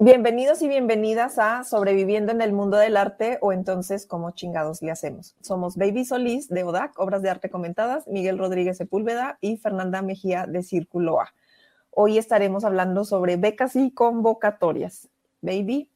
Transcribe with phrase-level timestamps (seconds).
[0.00, 4.92] Bienvenidos y bienvenidas a Sobreviviendo en el Mundo del Arte o entonces ¿Cómo chingados le
[4.92, 5.34] hacemos?
[5.40, 10.46] Somos Baby Solís de ODAC, Obras de Arte Comentadas, Miguel Rodríguez Sepúlveda y Fernanda Mejía
[10.46, 11.34] de Círculo A.
[11.90, 15.08] Hoy estaremos hablando sobre becas y convocatorias.
[15.40, 15.90] Baby.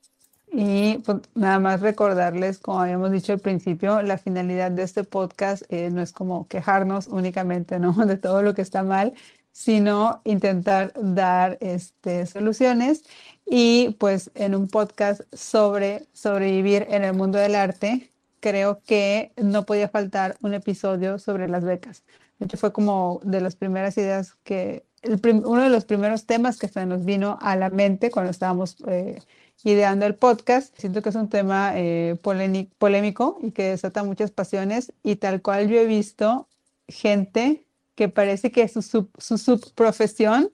[0.50, 5.62] Y pues, nada más recordarles, como habíamos dicho al principio, la finalidad de este podcast
[5.69, 7.93] eh, no es como quejarnos únicamente ¿no?
[8.07, 9.14] de todo lo que está mal,
[9.53, 13.05] sino intentar dar este, soluciones
[13.46, 19.64] y pues en un podcast sobre sobrevivir en el mundo del arte, creo que no
[19.64, 22.03] podía faltar un episodio sobre las becas.
[22.39, 26.68] De hecho, fue como de las primeras ideas que, uno de los primeros temas que
[26.68, 29.21] se nos vino a la mente cuando estábamos eh,
[29.64, 30.76] ideando el podcast.
[30.79, 35.69] Siento que es un tema eh, polémico y que desata muchas pasiones y tal cual
[35.69, 36.48] yo he visto
[36.89, 37.64] gente
[37.95, 40.51] que parece que su, su subprofesión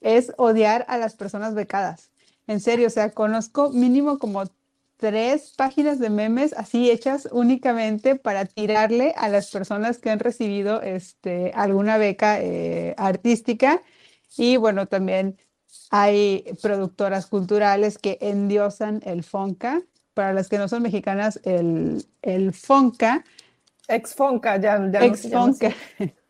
[0.00, 2.10] es odiar a las personas becadas.
[2.46, 4.44] En serio, o sea, conozco mínimo como
[4.96, 10.82] tres páginas de memes así hechas únicamente para tirarle a las personas que han recibido
[10.82, 13.80] este, alguna beca eh, artística.
[14.36, 15.38] Y bueno, también
[15.90, 19.82] hay productoras culturales que endiosan el Fonca.
[20.12, 23.24] Para las que no son mexicanas, el, el Fonca.
[23.88, 25.74] Ex Fonca, ya, ya Ex Fonca.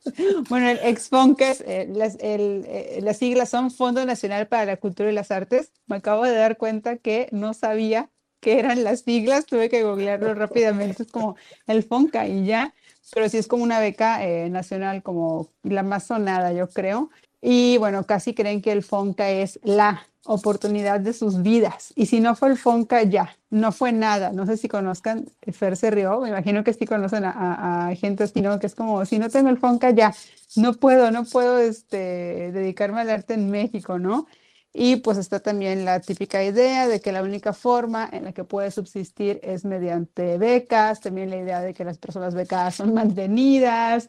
[0.48, 5.14] Bueno, el EXFONCAS, eh, las, eh, las siglas son Fondo Nacional para la Cultura y
[5.14, 5.72] las Artes.
[5.86, 10.34] Me acabo de dar cuenta que no sabía qué eran las siglas, tuve que googlearlo
[10.34, 12.74] rápidamente, es como el FONCA y ya,
[13.12, 17.10] pero sí es como una beca eh, nacional, como la más sonada, yo creo.
[17.42, 21.92] Y bueno, casi creen que el FONCA es la oportunidad de sus vidas.
[21.96, 24.32] Y si no fue el FONCA, ya, no fue nada.
[24.32, 28.40] No sé si conozcan, Fer se rió, me imagino que sí conocen a, gente así,
[28.40, 28.58] ¿no?
[28.58, 30.14] Que es como, si no tengo el FONCA, ya,
[30.56, 34.26] no puedo, no puedo este, dedicarme al arte en México, ¿no?
[34.72, 38.44] Y pues está también la típica idea de que la única forma en la que
[38.44, 44.08] puede subsistir es mediante becas, también la idea de que las personas becadas son mantenidas,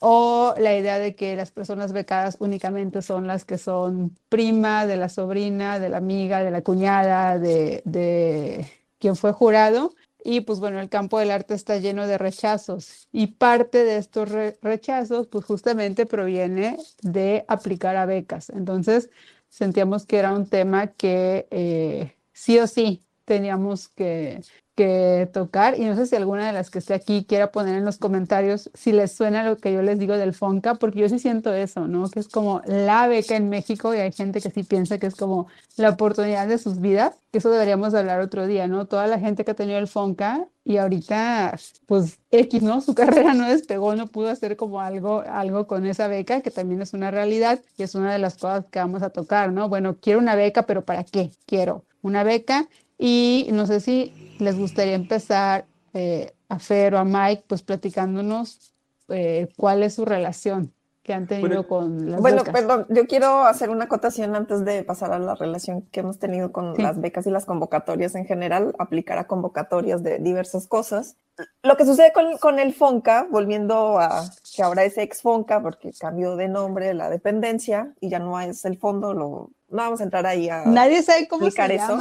[0.00, 4.96] o la idea de que las personas becadas únicamente son las que son prima de
[4.96, 8.66] la sobrina, de la amiga, de la cuñada, de, de
[8.98, 9.94] quien fue jurado.
[10.22, 14.28] Y pues bueno, el campo del arte está lleno de rechazos y parte de estos
[14.60, 18.50] rechazos pues justamente proviene de aplicar a becas.
[18.50, 19.08] Entonces
[19.48, 24.40] sentíamos que era un tema que eh, sí o sí teníamos que,
[24.76, 27.84] que tocar y no sé si alguna de las que esté aquí quiera poner en
[27.84, 31.18] los comentarios si les suena lo que yo les digo del FONCA, porque yo sí
[31.18, 32.08] siento eso, ¿no?
[32.10, 35.16] Que es como la beca en México y hay gente que sí piensa que es
[35.16, 38.86] como la oportunidad de sus vidas, que eso deberíamos hablar otro día, ¿no?
[38.86, 42.82] Toda la gente que ha tenido el FONCA y ahorita, pues X, ¿no?
[42.82, 46.82] Su carrera no despegó, no pudo hacer como algo, algo con esa beca, que también
[46.82, 49.70] es una realidad y es una de las cosas que vamos a tocar, ¿no?
[49.70, 51.30] Bueno, quiero una beca, pero ¿para qué?
[51.46, 57.04] Quiero una beca y no sé si les gustaría empezar eh, a Fer o a
[57.04, 58.74] Mike, pues platicándonos
[59.08, 60.72] eh, cuál es su relación
[61.06, 65.12] que han tenido con las bueno, perdón, yo quiero hacer una acotación antes de pasar
[65.12, 69.16] a la relación que hemos tenido con las becas y las convocatorias en general, aplicar
[69.18, 71.16] a convocatorias de diversas cosas.
[71.62, 74.24] Lo que sucede con, con el FONCA, volviendo a
[74.56, 78.64] que ahora es ex FONCA porque cambió de nombre la dependencia y ya no es
[78.64, 82.00] el fondo, lo, no vamos a entrar ahí a Nadie sabe cómo se eso.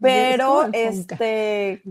[0.00, 1.82] Pero, este,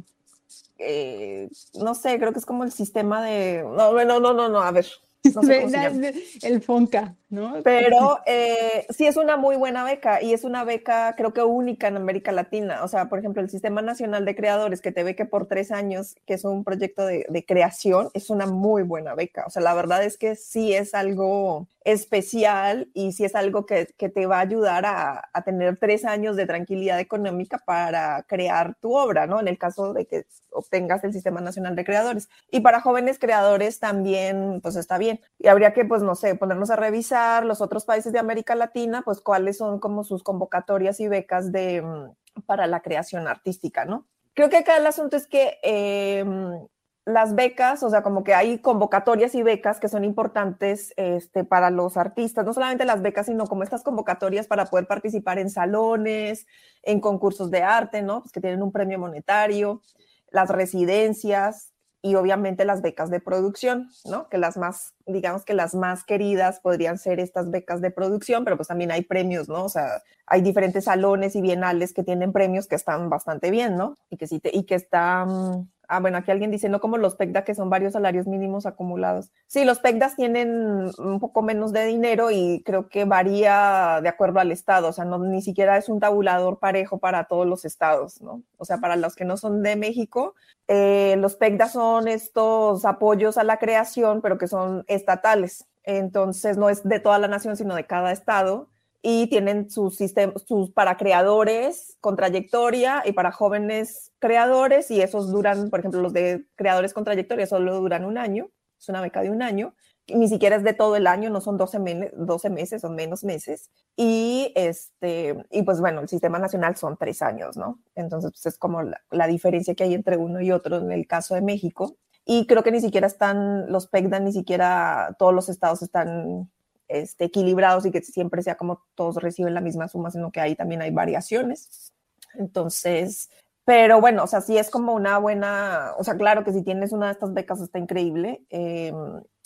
[0.77, 4.59] eh, no sé, creo que es como el sistema de, no, no, no, no, no,
[4.61, 4.87] a ver,
[6.41, 7.61] el FONCA, ¿no?
[7.63, 11.87] Pero eh, sí es una muy buena beca y es una beca creo que única
[11.87, 12.83] en América Latina.
[12.83, 16.15] O sea, por ejemplo, el Sistema Nacional de Creadores que te beque por tres años,
[16.25, 19.45] que es un proyecto de, creación, es una muy buena beca.
[19.45, 23.85] O sea, la verdad es que sí es algo especial y sí es algo que,
[23.85, 28.95] te va a ayudar a, a, tener tres años de tranquilidad económica para crear tu
[28.95, 29.39] obra, ¿no?
[29.39, 32.29] En el caso de que obtengas el Sistema Nacional de Creadores.
[32.51, 35.10] Y para jóvenes creadores también, pues está bien.
[35.37, 39.01] Y habría que, pues, no sé, ponernos a revisar los otros países de América Latina,
[39.03, 44.07] pues cuáles son como sus convocatorias y becas de, mm, para la creación artística, ¿no?
[44.33, 46.67] Creo que acá el asunto es que em,
[47.05, 51.69] las becas, o sea, como que hay convocatorias y becas que son importantes este, para
[51.71, 56.45] los artistas, no solamente las becas, sino como estas convocatorias para poder participar en salones,
[56.83, 58.21] en concursos de arte, ¿no?
[58.21, 59.81] Pues que tienen un premio monetario,
[60.29, 61.70] las residencias,
[62.01, 64.27] y obviamente las becas de producción, ¿no?
[64.29, 68.57] Que las más, digamos que las más queridas podrían ser estas becas de producción, pero
[68.57, 69.65] pues también hay premios, ¿no?
[69.65, 73.97] O sea, hay diferentes salones y bienales que tienen premios que están bastante bien, ¿no?
[74.09, 77.15] Y que sí te, y que están Ah, bueno, aquí alguien dice, no como los
[77.15, 79.29] PECDA, que son varios salarios mínimos acumulados.
[79.47, 84.39] Sí, los PECDAs tienen un poco menos de dinero y creo que varía de acuerdo
[84.39, 88.21] al estado, o sea, no, ni siquiera es un tabulador parejo para todos los estados,
[88.21, 88.41] ¿no?
[88.55, 90.33] O sea, para los que no son de México,
[90.69, 95.67] eh, los PECDAs son estos apoyos a la creación, pero que son estatales.
[95.83, 98.70] Entonces, no es de toda la nación, sino de cada estado
[99.01, 105.31] y tienen sus sistemas, sus para creadores con trayectoria y para jóvenes creadores y esos
[105.31, 108.49] duran, por ejemplo, los de creadores con trayectoria solo duran un año,
[108.79, 109.75] es una beca de un año,
[110.07, 113.69] ni siquiera es de todo el año, no son 12, 12 meses, son menos meses.
[113.95, 117.79] Y, este, y pues bueno, el sistema nacional son tres años, ¿no?
[117.95, 121.07] Entonces, pues es como la, la diferencia que hay entre uno y otro en el
[121.07, 121.97] caso de México.
[122.25, 126.51] Y creo que ni siquiera están, los PECDA, ni siquiera todos los estados están
[126.91, 130.55] este, equilibrados y que siempre sea como todos reciben la misma suma, sino que ahí
[130.55, 131.91] también hay variaciones.
[132.35, 133.29] Entonces,
[133.65, 136.91] pero bueno, o sea, sí es como una buena, o sea, claro que si tienes
[136.91, 138.45] una de estas becas está increíble.
[138.49, 138.95] Em,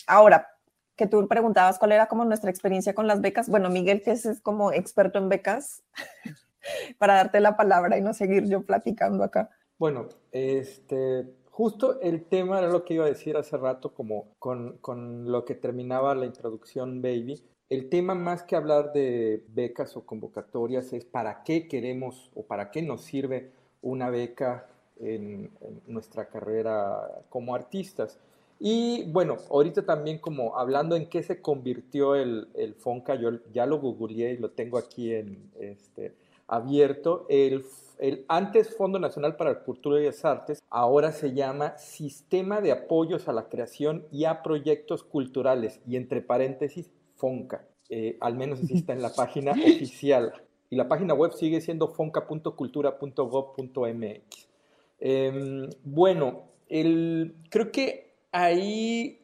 [0.08, 0.48] ahora,
[0.96, 3.50] que tú preguntabas cuál era como nuestra experiencia con las becas.
[3.50, 5.84] Bueno, Miguel, que es, es como experto en becas,
[6.98, 9.50] para darte la palabra y no seguir yo platicando acá.
[9.78, 15.32] Bueno, este, Justo el tema era lo que iba a decir hace rato, como con,
[15.32, 17.42] lo que terminaba la introducción, Baby.
[17.70, 22.72] El tema más que hablar de becas o convocatorias es para qué queremos o para
[22.72, 24.68] qué nos sirve una beca
[25.00, 25.50] en,
[25.88, 28.20] nuestra carrera como artistas.
[28.60, 33.66] Y bueno, ahorita también como hablando en qué se convirtió el, el FONCA, yo ya
[33.66, 36.16] lo googleé y lo tengo aquí en, este,
[36.48, 37.26] abierto.
[37.30, 37.64] El
[37.98, 42.72] el antes Fondo Nacional para la Cultura y las Artes, ahora se llama Sistema de
[42.72, 47.66] Apoyos a la Creación y a Proyectos Culturales, y entre paréntesis, FONCA.
[47.90, 50.34] Eh, al menos así está en la página oficial.
[50.70, 54.50] Y la página web sigue siendo fonca.cultura.gov.mx.
[55.00, 59.22] Em, bueno, el, creo que ahí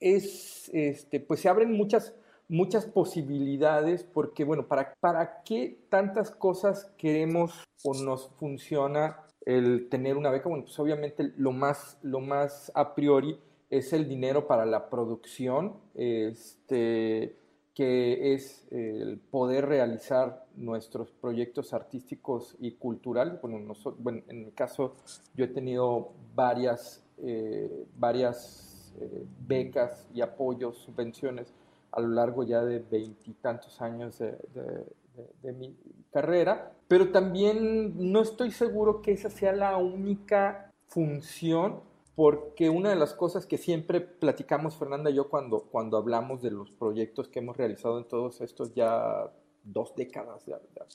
[0.00, 2.14] es, este, pues se abren muchas
[2.54, 10.16] muchas posibilidades porque, bueno, ¿para, ¿para qué tantas cosas queremos o nos funciona el tener
[10.16, 10.48] una beca?
[10.48, 13.38] Bueno, pues obviamente lo más, lo más a priori
[13.70, 17.36] es el dinero para la producción, este,
[17.74, 23.40] que es el poder realizar nuestros proyectos artísticos y culturales.
[23.42, 24.94] Bueno, bueno en mi caso
[25.34, 31.52] yo he tenido varias, eh, varias eh, becas y apoyos, subvenciones
[31.94, 35.76] a lo largo ya de veintitantos años de, mi
[36.10, 41.80] carrera, pero también no estoy seguro que esa sea la única función,
[42.16, 46.50] porque una de las cosas que siempre platicamos Fernanda y yo cuando, cuando hablamos de
[46.50, 49.30] los proyectos que hemos realizado en todos estos ya
[49.62, 50.44] dos décadas,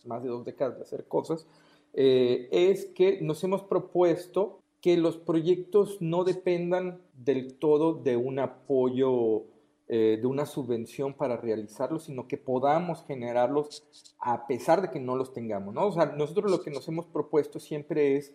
[0.06, 1.48] más de dos décadas de hacer cosas,
[1.94, 8.40] eh, es que nos hemos propuesto que los proyectos no dependan del todo de un
[8.40, 9.46] apoyo
[9.92, 13.84] eh, de una subvención para realizarlos, sino que podamos generarlos
[14.20, 15.88] a pesar de que no los tengamos, ¿no?
[15.88, 18.32] O sea, nosotros lo que nos hemos propuesto siempre es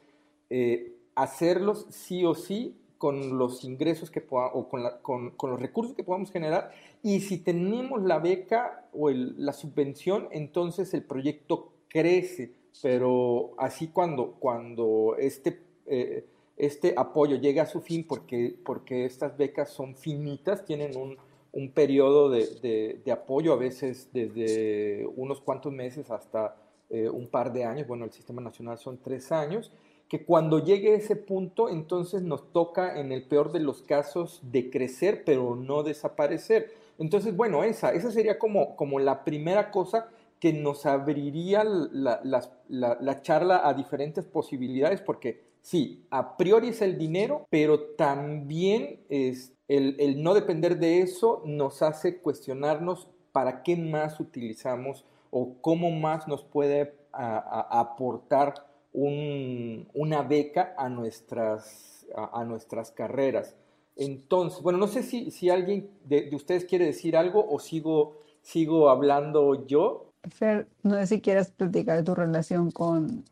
[0.50, 5.94] eh, hacerlos sí o sí con los ingresos que podamos, o con, con, los recursos
[5.94, 6.72] que podamos generar,
[7.04, 12.50] y si tenemos la beca o la subvención, entonces el proyecto crece,
[12.82, 15.62] pero así cuando, cuando este...
[15.86, 16.26] Eh,
[16.56, 21.18] este apoyo llegue a su fin porque, porque estas becas son finitas, tienen un,
[21.54, 26.56] un periodo de, apoyo, a veces desde unos cuantos meses hasta
[26.90, 29.72] eh, un par de años, bueno, el sistema nacional son tres años,
[30.08, 34.68] que cuando llegue ese punto, entonces nos toca en el peor de los casos de
[34.68, 36.72] crecer, pero no desaparecer.
[36.98, 40.08] Entonces, bueno, esa, esa sería como, como la primera cosa
[40.40, 42.20] que nos abriría la,
[42.68, 49.53] la charla a diferentes posibilidades, porque sí, a priori es el dinero, pero también es
[49.68, 56.28] el, no depender de eso nos hace cuestionarnos para qué más utilizamos o cómo más
[56.28, 63.56] nos puede aportar una beca a nuestras, a, nuestras carreras.
[63.96, 68.88] Entonces, bueno, no sé si, si alguien de, ustedes quiere decir algo o sigo, sigo
[68.90, 70.10] hablando yo.
[70.30, 73.24] Fer, no sé si quieres platicar tu relación con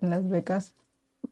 [0.00, 0.74] las becas.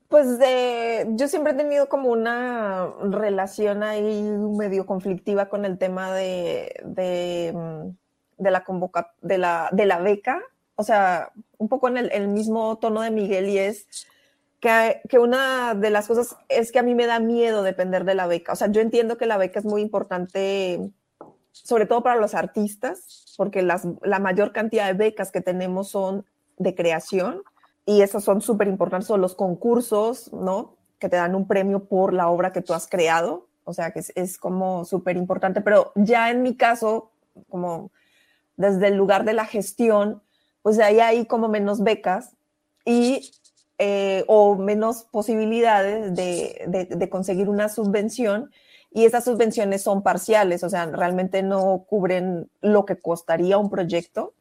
[0.09, 6.15] Pues de, yo siempre he tenido como una relación ahí medio conflictiva con el tema
[6.15, 10.43] de, de, mm, la convoca, de la, de la beca.
[10.77, 13.89] O sea, un poco en el, mismo tono de Miguel y es
[14.61, 18.15] que, que, una de las cosas es que a mí me da miedo depender de
[18.15, 18.53] la beca.
[18.53, 20.91] O sea, yo entiendo que la beca es muy importante,
[21.51, 26.25] sobre todo para los artistas, porque las, la mayor cantidad de becas que tenemos son
[26.59, 27.43] de creación
[27.87, 30.77] y esos son súper importantes, son los concursos, ¿no?
[30.99, 34.03] que te dan un premio por la obra que tú has creado, o sea que
[34.15, 37.11] es, como súper importante, pero ya en mi caso,
[37.49, 37.91] como
[38.57, 40.23] desde el lugar de la gestión,
[40.63, 42.33] pues ahí hay como menos becas
[42.85, 43.31] y
[43.79, 48.51] eh, o menos posibilidades de, de, de, conseguir una subvención
[48.91, 54.33] y esas subvenciones son parciales, o sea, realmente no cubren lo que costaría un proyecto.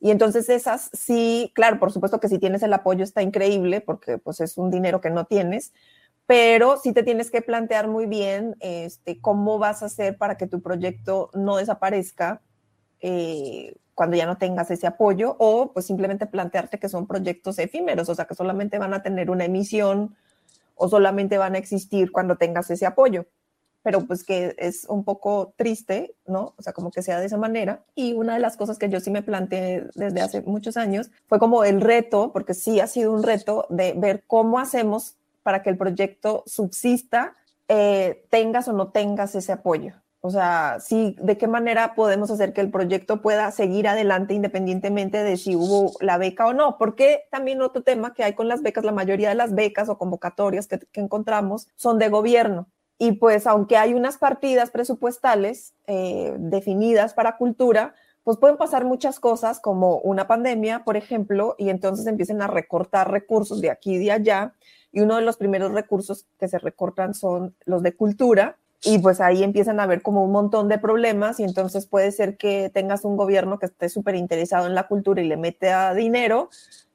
[0.00, 4.18] Y entonces esas sí, claro, por supuesto que si tienes el apoyo está increíble porque
[4.18, 5.72] pues es un dinero que no tienes,
[6.26, 10.46] pero sí te tienes que plantear muy bien este, cómo vas a hacer para que
[10.46, 12.42] tu proyecto no desaparezca
[13.00, 18.08] eh, cuando ya no tengas ese apoyo o pues simplemente plantearte que son proyectos efímeros,
[18.08, 20.16] o sea, que solamente van a tener una emisión
[20.74, 23.26] o solamente van a existir cuando tengas ese apoyo
[23.86, 26.54] pero pues que es un poco triste, ¿no?
[26.56, 27.84] O sea, como que sea de esa manera.
[27.94, 31.38] Y una de las cosas que yo sí me planteé desde hace muchos años fue
[31.38, 35.14] como el reto, porque sí ha sido un reto de ver cómo hacemos
[35.44, 37.36] para que el proyecto subsista,
[37.68, 39.92] eh, tengas o no tengas ese apoyo.
[40.20, 45.22] O sea, sí, de qué manera podemos hacer que el proyecto pueda seguir adelante independientemente
[45.22, 46.76] de si hubo la beca o no.
[46.76, 49.96] Porque también otro tema que hay con las becas, la mayoría de las becas o
[49.96, 52.66] convocatorias que, que encontramos son de gobierno.
[52.98, 57.94] Y pues aunque hay unas partidas presupuestales eh, definidas para cultura,
[58.26, 63.08] pues pueden pasar muchas cosas como una pandemia, por ejemplo, y entonces empiecen a recortar
[63.08, 64.54] recursos de aquí y de allá.
[64.90, 68.56] Y uno de los primeros recursos que se recortan son los de cultura.
[68.82, 72.36] Y pues ahí empiezan a haber como un montón de problemas y entonces puede ser
[72.36, 75.94] que tengas un gobierno que esté súper interesado en la cultura y le mete a
[75.94, 76.50] dinero,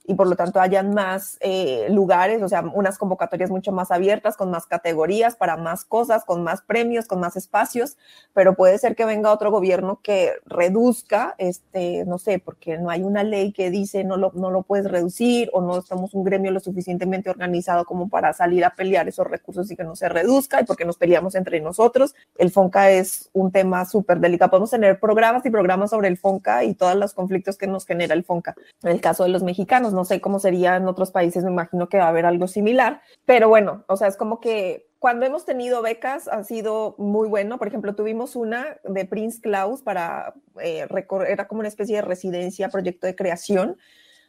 [0.05, 4.35] y por lo tanto hayan más eh, lugares, o sea, unas convocatorias mucho más abiertas,
[4.37, 7.97] con más categorías, para más cosas, con más premios, con más espacios,
[8.33, 13.03] pero puede ser que venga otro gobierno que reduzca, este, no sé, porque no hay
[13.03, 16.51] una ley que dice no lo, no lo puedes reducir o no estamos un gremio
[16.51, 20.61] lo suficientemente organizado como para salir a pelear esos recursos y que no se reduzca
[20.61, 22.15] y porque nos peleamos entre nosotros.
[22.37, 24.51] El FONCA es un tema súper delicado.
[24.51, 28.13] Podemos tener programas y programas sobre el FONCA y todos los conflictos que nos genera
[28.13, 28.55] el FONCA.
[28.83, 31.89] En el caso de los mexicanos, no sé cómo sería en otros países, me imagino
[31.89, 35.45] que va a haber algo similar, pero bueno, o sea, es como que cuando hemos
[35.45, 37.57] tenido becas ha sido muy bueno.
[37.57, 42.01] Por ejemplo, tuvimos una de Prince Klaus para eh, recorrer, era como una especie de
[42.03, 43.77] residencia, proyecto de creación,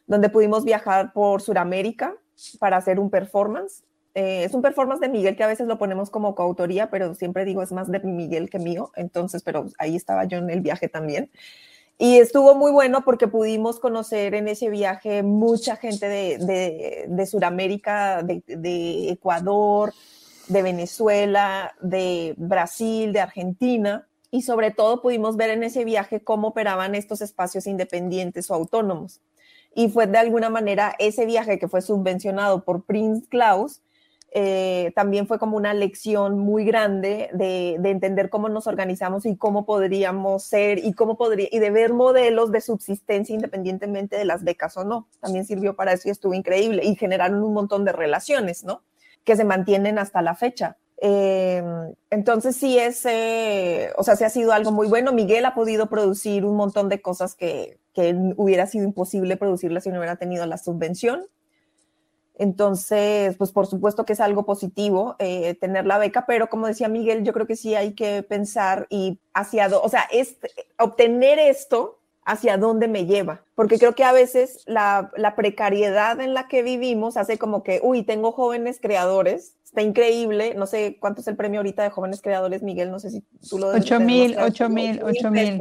[0.07, 2.15] donde pudimos viajar por Sudamérica
[2.59, 3.85] para hacer un performance.
[4.15, 7.45] Eh, es un performance de Miguel que a veces lo ponemos como coautoría, pero siempre
[7.45, 8.93] digo es más de Miguel que mío.
[8.97, 11.31] Entonces, pero ahí estaba yo en el viaje también.
[11.99, 17.27] Y estuvo muy bueno porque pudimos conocer en ese viaje mucha gente de, de, de
[17.27, 19.93] Sudamérica, de, de, Ecuador,
[20.49, 24.09] de Venezuela, de Brasil, de Argentina.
[24.31, 29.21] Y sobre todo pudimos ver en ese viaje cómo operaban estos espacios independientes o autónomos.
[29.75, 33.83] Y fue de alguna manera ese viaje que fue subvencionado por Prince Klaus,
[34.35, 39.37] eh, también fue como una lección muy grande de, de, entender cómo nos organizamos y
[39.37, 44.43] cómo podríamos ser y cómo podría y de ver modelos de subsistencia independientemente de las
[44.43, 45.07] becas o no.
[45.21, 48.83] También sirvió para eso y estuvo increíble y generaron un montón de relaciones, ¿no?
[49.25, 50.79] Que se mantienen hasta la fecha.
[51.03, 51.63] Eh,
[52.09, 55.13] entonces sí es, eh, o sea, sí ha sido algo muy bueno.
[55.13, 59.91] Miguel ha podido producir un montón de cosas que, que hubiera sido imposible producirlas si
[59.91, 61.27] no hubiera tenido la subvención.
[62.35, 66.89] Entonces, pues por supuesto que es algo positivo eh, tener la beca, pero como decía
[66.89, 70.37] Miguel, yo creo que sí hay que pensar y hacia dónde, o sea, es,
[70.79, 76.35] obtener esto hacia dónde me lleva, porque creo que a veces la, la, precariedad en
[76.35, 81.21] la que vivimos hace como que, uy, tengo jóvenes creadores, está increíble, no sé cuánto
[81.21, 83.69] es el premio ahorita de jóvenes creadores, Miguel, no sé si tú lo...
[83.69, 85.61] 8 mil, 8 mil, 8 mil.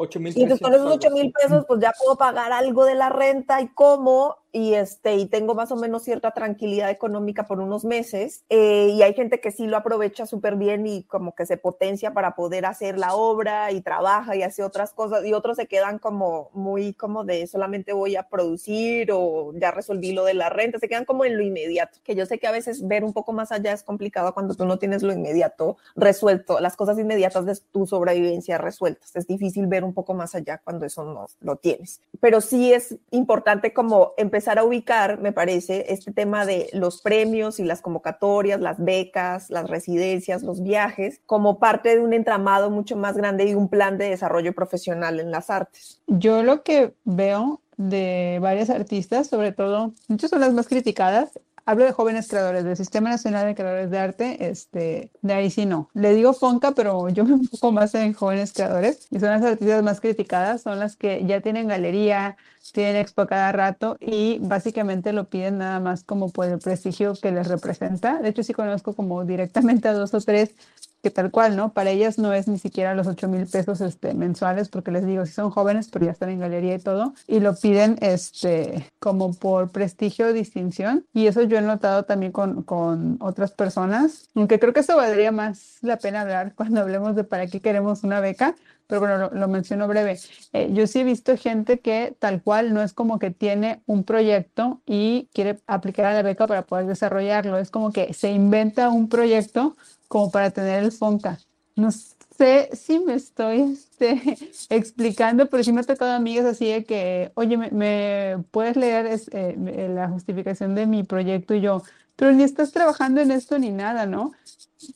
[0.00, 3.08] 8, y entonces con esos 8 mil pesos, pues ya puedo pagar algo de la
[3.08, 7.84] renta y cómo, y, este, y tengo más o menos cierta tranquilidad económica por unos
[7.84, 8.44] meses.
[8.48, 12.14] Eh, y hay gente que sí lo aprovecha súper bien y como que se potencia
[12.14, 15.24] para poder hacer la obra y trabaja y hace otras cosas.
[15.26, 20.12] Y otros se quedan como muy como de solamente voy a producir o ya resolví
[20.12, 20.78] lo de la renta.
[20.78, 21.98] Se quedan como en lo inmediato.
[22.02, 24.64] Que yo sé que a veces ver un poco más allá es complicado cuando tú
[24.64, 29.14] no tienes lo inmediato resuelto, las cosas inmediatas de tu sobrevivencia resueltas.
[29.14, 32.00] Es difícil ver un poco más allá cuando eso no lo tienes.
[32.20, 37.02] Pero sí es importante como empezar empezar a ubicar, me parece, este tema de los
[37.02, 42.70] premios y las convocatorias, las becas, las residencias, los viajes, como parte de un entramado
[42.70, 46.00] mucho más grande y un plan de desarrollo profesional en las artes.
[46.06, 51.84] Yo lo que veo de varias artistas, sobre todo, muchas son las más criticadas, hablo
[51.84, 55.90] de jóvenes creadores, del Sistema Nacional de Creadores de Arte, este, de ahí sí no.
[55.92, 59.82] Le digo Fonca, pero yo me enfoco más en jóvenes creadores y son las artistas
[59.82, 62.38] más criticadas, son las que ya tienen galería,
[62.72, 67.32] tienen expo cada rato y básicamente lo piden nada más como por el prestigio que
[67.32, 68.18] les representa.
[68.18, 70.54] De hecho, sí conozco como directamente a dos o tres
[71.02, 71.72] que tal cual, ¿no?
[71.72, 75.26] Para ellas no es ni siquiera los 8 mil pesos este, mensuales, porque les digo,
[75.26, 79.32] si son jóvenes, pero ya están en galería y todo, y lo piden este, como
[79.32, 81.06] por prestigio o distinción.
[81.12, 85.32] Y eso yo he notado también con, con otras personas, aunque creo que eso valdría
[85.32, 88.54] más la pena hablar cuando hablemos de para qué queremos una beca,
[88.88, 90.18] pero bueno, lo, menciono breve.
[90.52, 94.02] Eh, yo sí he visto gente que tal cual no es como que tiene un
[94.02, 98.88] proyecto y quiere aplicar a la beca para poder desarrollarlo, es como que se inventa
[98.88, 99.76] un proyecto
[100.08, 101.38] como para tener el FONCA.
[101.76, 104.38] No sé si me estoy este,
[104.74, 109.90] explicando, pero sí me ha tocado amigas así de que, oye, ¿me, puedes leer eh,
[109.94, 111.54] la justificación de mi proyecto?
[111.54, 111.82] Y yo,
[112.16, 114.32] pero ni estás trabajando en esto ni nada, ¿no?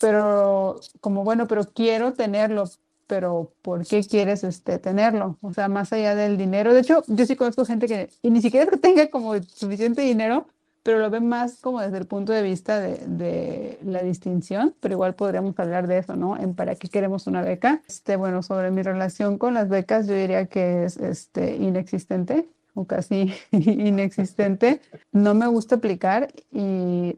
[0.00, 2.64] Pero como, bueno, pero quiero tenerlo,
[3.06, 5.38] pero ¿por qué quieres este, tenerlo?
[5.42, 6.72] O sea, más allá del dinero.
[6.72, 10.46] De hecho, yo sí conozco gente que, y ni siquiera que tenga como suficiente dinero,
[10.82, 14.94] pero lo ve más como desde el punto de vista de, de, la distinción, pero
[14.94, 16.36] igual podríamos hablar de eso, ¿no?
[16.36, 17.82] En para qué queremos una beca.
[17.88, 22.84] Este, bueno, sobre mi relación con las becas, yo diría que es este, inexistente o
[22.84, 24.80] casi inexistente.
[25.12, 27.16] No me gusta aplicar y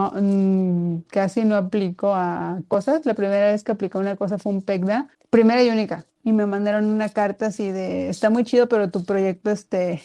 [0.00, 3.04] no, mm, casi no aplico a cosas.
[3.06, 6.06] La primera vez que apliqué una cosa fue un PECDA, primera y única.
[6.22, 10.02] Y me mandaron una carta así de, está muy chido, pero tu proyecto este,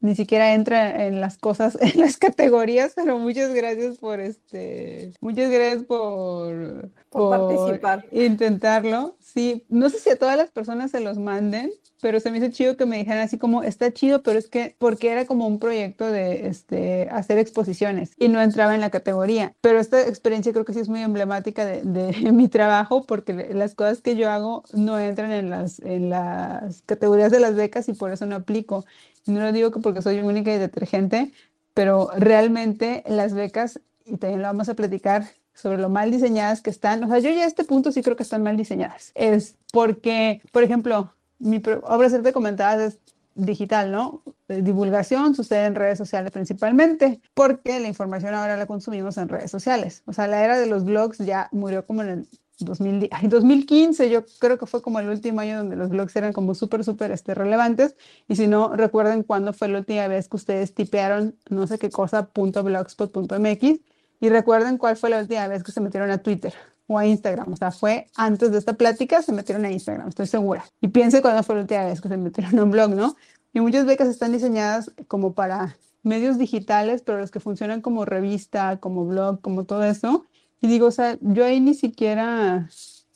[0.00, 5.50] ni siquiera entra en las cosas, en las categorías, pero muchas gracias por este, muchas
[5.50, 8.06] gracias por, por, participar.
[8.12, 9.16] Intentarlo.
[9.20, 12.48] Sí, no sé si a todas las personas se los manden, pero se me hizo
[12.48, 15.58] chido que me dijeran así como, está chido, pero es que, porque era como un
[15.58, 19.54] proyecto de este, hacer exposiciones y no entraba en la categoría.
[19.60, 23.74] Pero esta experiencia creo que sí es muy emblemática de, de mi trabajo, porque las
[23.74, 27.92] cosas que yo hago no entran en las, en las categorías de las becas y
[27.92, 28.84] por eso no aplico.
[29.26, 31.32] No lo digo porque soy única y detergente,
[31.74, 36.70] pero realmente las becas, y también lo vamos a platicar sobre lo mal diseñadas que
[36.70, 39.12] están, o sea, yo ya a este punto sí creo que están mal diseñadas.
[39.14, 43.00] Es porque, por ejemplo, mi obra de comentadas es
[43.34, 44.22] digital, ¿no?
[44.48, 50.02] Divulgación sucede en redes sociales principalmente, porque la información ahora la consumimos en redes sociales.
[50.06, 54.58] O sea, la era de los blogs ya murió como en el 2015 yo creo
[54.58, 57.96] que fue como el último año donde los blogs eran como súper, súper este, relevantes.
[58.28, 61.90] Y si no, recuerden cuándo fue la última vez que ustedes tipearon no sé qué
[61.90, 63.80] cosa, punto .blogspot.mx.
[64.22, 66.52] Y recuerden cuál fue la última vez que se metieron a Twitter
[66.90, 67.52] o a Instagram.
[67.52, 70.64] O sea, fue antes de esta plática, se metieron a Instagram, estoy segura.
[70.80, 73.14] Y piense cuándo fue la última vez que se metieron a un blog, ¿no?
[73.52, 78.78] Y muchas becas están diseñadas como para medios digitales, pero los que funcionan como revista,
[78.78, 80.26] como blog, como todo eso,
[80.60, 82.68] y digo, o sea, yo ahí ni siquiera,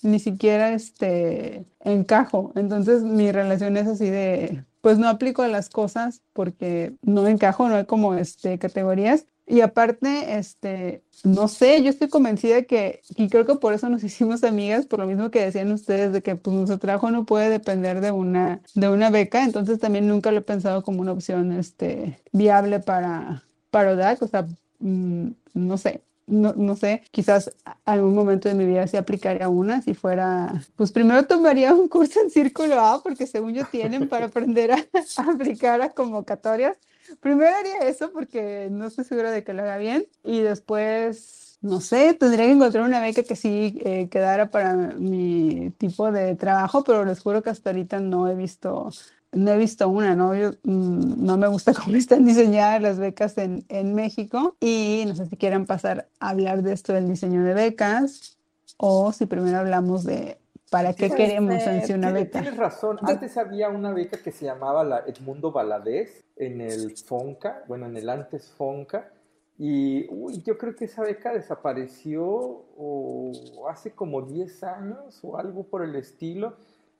[0.02, 2.52] ni siquiera este, encajo.
[2.54, 7.68] Entonces mi relación es así de, pues no aplico a las cosas porque no encajo,
[7.68, 9.26] no hay como este, categorías.
[9.46, 14.02] Y aparte, este, no sé, yo estoy convencida que, y creo que por eso nos
[14.04, 17.50] hicimos amigas, por lo mismo que decían ustedes, de que pues nuestro trabajo no puede
[17.50, 21.52] depender de una, de una beca, entonces también nunca lo he pensado como una opción
[21.52, 24.46] este, viable para, para ODAC, o sea,
[24.78, 27.54] mm, no sé, no, no, sé, quizás
[27.84, 32.20] algún momento de mi vida se aplicaría una, si fuera, pues primero tomaría un curso
[32.20, 34.78] en Círculo A, porque según yo tienen para aprender a,
[35.30, 36.78] aplicar a convocatorias.
[37.20, 41.80] Primero haría eso porque no estoy segura de que lo haga bien y después, no
[41.80, 46.84] sé, tendría que encontrar una beca que sí eh, quedara para mi tipo de trabajo,
[46.84, 48.90] pero les juro que hasta ahorita no he visto
[49.34, 50.32] no he visto una, ¿no?
[50.62, 55.26] Mm, no me gusta cómo están diseñadas las becas en, en, México y no sé
[55.26, 58.38] si quieren pasar a hablar de esto del diseño de becas
[58.76, 60.38] o si primero hablamos de
[60.70, 62.40] para qué queremos en una beca.
[62.40, 67.64] Tienes razón, antes había una beca que se llamaba la Edmundo Valadez en el FONCA,
[67.68, 69.10] bueno, en el antes FONCA,
[69.56, 75.62] y uy, yo creo que esa beca desapareció o hace como 10 años o algo
[75.64, 76.56] por el estilo,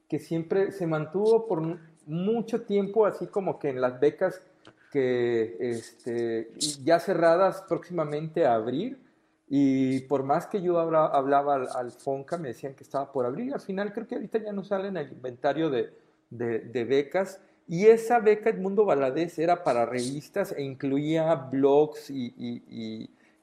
[0.09, 4.41] que siempre se mantuvo por mucho tiempo así como que en las becas
[4.93, 6.53] que este,
[6.85, 9.04] ya cerradas próximamente a abrir
[9.49, 13.61] y por más que yo hablaba, al, FONCA me decían que estaba por abrir, al
[13.61, 15.93] final creo que ahorita ya no sale en el inventario de,
[16.31, 17.41] de, becas.
[17.67, 22.35] Y esa beca Edmundo Valadez era para revistas e incluía blogs y,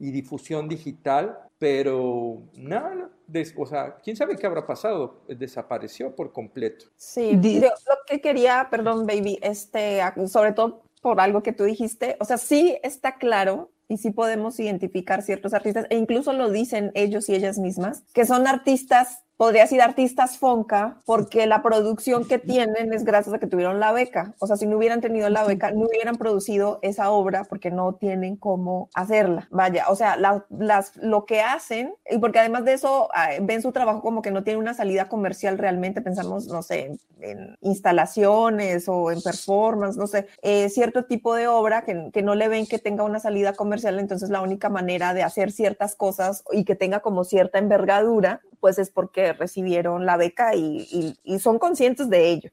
[0.03, 3.11] y difusión digital, pero nada,
[3.55, 6.85] o sea, quién sabe qué habrá pasado, desapareció por completo.
[6.95, 7.69] Sí, lo
[8.07, 12.79] que quería, perdón, baby, este, sobre todo por algo que tú dijiste, o sea, sí
[12.81, 17.59] está claro y sí podemos identificar ciertos artistas, e incluso lo dicen ellos y ellas
[17.59, 23.33] mismas, que son artistas podría decir artistas Fonca, porque la producción que tienen es gracias
[23.33, 24.35] a que tuvieron la beca.
[24.37, 27.95] O sea, si no hubieran tenido la beca, no hubieran producido esa obra porque no
[27.95, 29.47] tienen cómo hacerla.
[29.49, 33.09] Vaya, o sea, las, lo que hacen, y porque además de eso,
[33.41, 37.57] ven su trabajo como que no tiene una salida comercial realmente, pensamos, no sé, en,
[37.61, 42.47] instalaciones o en performance, no sé, eh, cierto tipo de obra que, que no le
[42.47, 46.63] ven que tenga una salida comercial, entonces la única manera de hacer ciertas cosas y
[46.63, 52.29] que tenga como cierta envergadura pues es porque recibieron la beca y, son conscientes de
[52.29, 52.51] ello.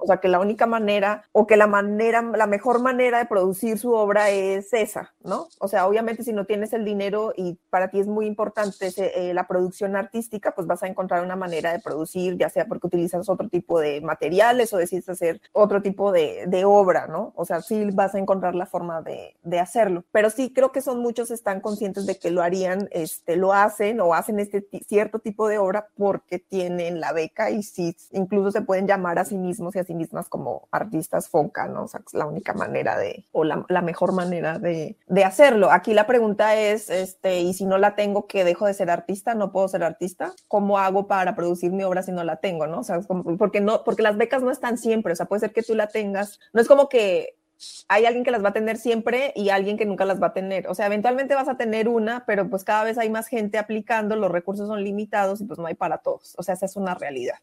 [0.00, 3.78] O sea, que la única manera o que la manera, la mejor manera de producir
[3.78, 5.48] su obra es esa, ¿no?
[5.58, 9.34] O sea, obviamente si no tienes el dinero y para ti es muy importante eh,
[9.34, 13.28] la producción artística, pues vas a encontrar una manera de producir, ya sea porque utilizas
[13.28, 17.32] otro tipo de materiales o decides hacer otro tipo de, de obra, ¿no?
[17.36, 20.04] O sea, sí vas a encontrar la forma de, de, hacerlo.
[20.12, 24.00] Pero sí creo que son muchos están conscientes de que lo harían, este, lo hacen
[24.00, 25.88] o hacen este cierto tipo de obra
[26.20, 29.84] porque tienen la beca y sí, incluso se pueden llamar a sí mismos y a
[29.94, 31.84] mismas como artistas foca, ¿no?
[31.84, 35.70] O sea, es la única manera de, o la, mejor manera de, de, hacerlo.
[35.70, 39.34] Aquí la pregunta es, este, y si no la tengo, ¿qué dejo de ser artista?
[39.34, 40.32] ¿No puedo ser artista?
[40.48, 42.80] ¿Cómo hago para producir mi obra si no la tengo, no?
[42.80, 43.00] O sea,
[43.38, 45.88] porque no, porque las becas no están siempre, o sea, puede ser que tú la
[45.88, 47.39] tengas, no es como que
[47.88, 50.32] hay alguien que las va a tener siempre y alguien que nunca las va a
[50.32, 50.68] tener.
[50.68, 54.16] O sea, eventualmente vas a tener una, pero pues cada vez hay más gente aplicando,
[54.16, 56.34] los recursos son limitados y pues no hay para todos.
[56.38, 57.38] O sea, esa es una realidad.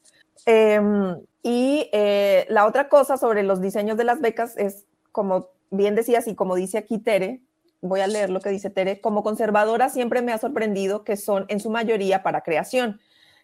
[0.46, 5.96] Em, y eh, la otra cosa sobre los diseños de las becas es, como bien
[5.96, 7.42] decías y como dice aquí Tere,
[7.82, 11.46] voy a leer lo que dice Tere, como conservadora siempre me ha sorprendido que son
[11.48, 13.00] en su mayoría para creación.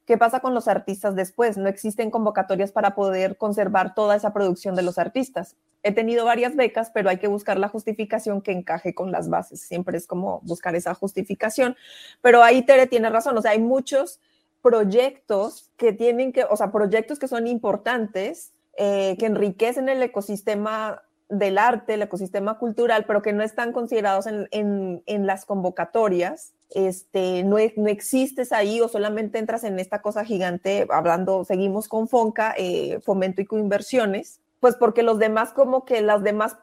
[0.05, 1.57] ¿Qué pasa con los artistas después?
[1.57, 5.55] No existen convocatorias para poder conservar toda esa producción de los artistas.
[5.81, 9.61] He tenido varias becas, pero hay que buscar la justificación que encaje con las bases.
[9.61, 11.77] Siempre es como buscar esa justificación.
[12.21, 14.19] Pero ahí Tere tiene razón, o sea, hay muchos
[14.61, 21.03] proyectos que tienen que, o sea, proyectos que son importantes, eh, que enriquecen el ecosistema
[21.29, 27.57] del arte, el ecosistema cultural, pero que no están considerados en, las convocatorias, este, no,
[27.75, 32.99] no, existes ahí o solamente entras en esta cosa gigante, hablando, seguimos con FONCA, eh,
[33.03, 36.57] Fomento y Coinversiones, pues porque los demás, como que las demás,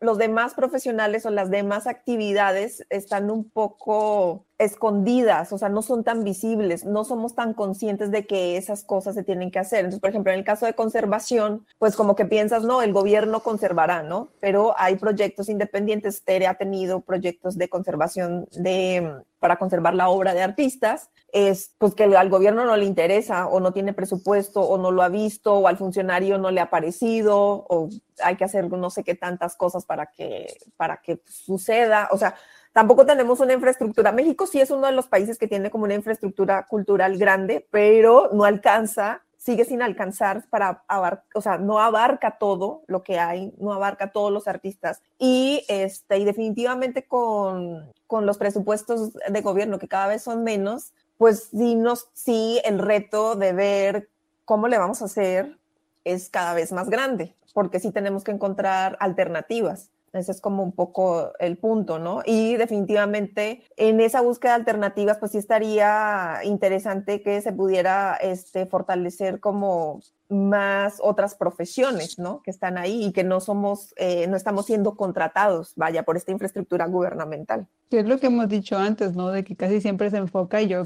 [0.00, 6.04] los demás profesionales o las demás actividades están un poco escondidas, o sea, no son
[6.04, 9.80] tan visibles, no somos tan conscientes de que esas cosas se tienen que hacer.
[9.80, 13.40] Entonces, por ejemplo, en el caso de conservación, pues como que piensas, no, el gobierno
[13.40, 14.28] conservará, ¿no?
[14.40, 20.34] Pero hay proyectos independientes, Tere ha tenido proyectos de conservación de, para conservar la obra
[20.34, 24.78] de artistas, es pues que al gobierno no le interesa o no tiene presupuesto o
[24.78, 27.88] no lo ha visto o al funcionario no le ha parecido o
[28.22, 32.36] hay que hacer no sé qué tantas cosas para que, para que suceda, o sea,
[32.74, 34.10] Tampoco tenemos una infraestructura.
[34.10, 38.30] México sí es uno de los países que tiene como una infraestructura cultural grande, pero
[38.32, 43.54] no alcanza, sigue sin alcanzar para abarcar, o sea, no abarca todo lo que hay,
[43.58, 45.02] no abarca todos los artistas.
[45.20, 50.92] Y, este, y definitivamente con, con los presupuestos de gobierno, que cada vez son menos,
[51.24, 54.10] pues sí, nos, sí el reto de ver
[54.44, 55.56] cómo le vamos a hacer
[56.04, 59.88] es cada vez más grande, porque sí tenemos que encontrar alternativas.
[60.12, 62.20] Ese es como un poco el punto, ¿no?
[62.26, 68.66] Y definitivamente en esa búsqueda de alternativas, pues sí estaría interesante que se pudiera este,
[68.66, 72.42] fortalecer como más otras profesiones, ¿no?
[72.42, 76.32] Que están ahí y que no somos, eh, no estamos siendo contratados, vaya, por esta
[76.32, 77.66] infraestructura gubernamental.
[77.90, 79.30] Es lo que hemos dicho antes, ¿no?
[79.30, 80.84] De que casi siempre se enfoca y yo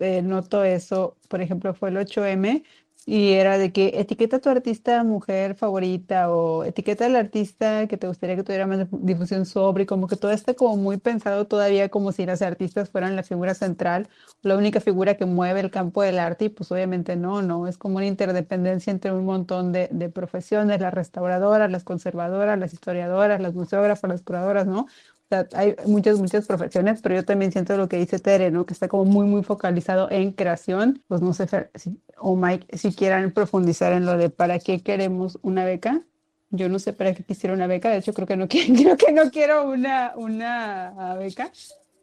[0.00, 2.62] eh, noto eso, por ejemplo, fue el 8M,
[3.06, 7.96] y era de que etiqueta a tu artista mujer favorita o etiqueta al artista que
[7.96, 11.88] te gustaría que tuviera más difusión sobre, como que todo está como muy pensado todavía
[11.88, 14.08] como si las artistas fueran la figura central,
[14.42, 17.78] la única figura que mueve el campo del arte y pues obviamente no, no, es
[17.78, 23.40] como una interdependencia entre un montón de, de profesiones, las restauradoras, las conservadoras, las historiadoras,
[23.40, 24.86] las museógrafas, las curadoras, ¿no?
[25.30, 28.64] Hay muchas, muchas profesiones, pero yo también siento lo que dice Tere, ¿no?
[28.64, 31.02] Que está como muy, muy focalizado en creación.
[31.08, 35.38] Pues no sé, si, o Mike, si quieran profundizar en lo de para qué queremos
[35.42, 36.02] una beca.
[36.50, 39.12] Yo no sé para qué quisiera una beca, de hecho creo que no, creo que
[39.12, 41.52] no quiero una, una beca.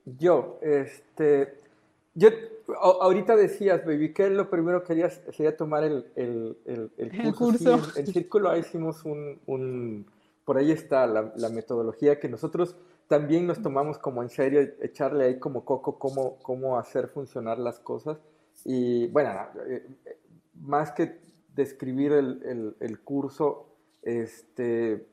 [0.05, 1.55] Yo, este,
[2.13, 2.29] yo,
[2.79, 6.91] ahorita decías, baby, que lo primero que querías sería tomar el, el, el,
[7.33, 7.73] curso.
[7.73, 7.99] El, curso.
[7.99, 10.05] en Círculo ahí hicimos un, un,
[10.45, 12.75] por ahí está la, la metodología que nosotros
[13.07, 17.79] también nos tomamos como en serio echarle ahí como coco cómo, cómo hacer funcionar las
[17.79, 18.17] cosas.
[18.63, 19.31] Y bueno,
[19.67, 19.85] eh,
[20.61, 21.19] más que
[21.55, 23.67] describir el, el, curso,
[24.01, 25.07] este,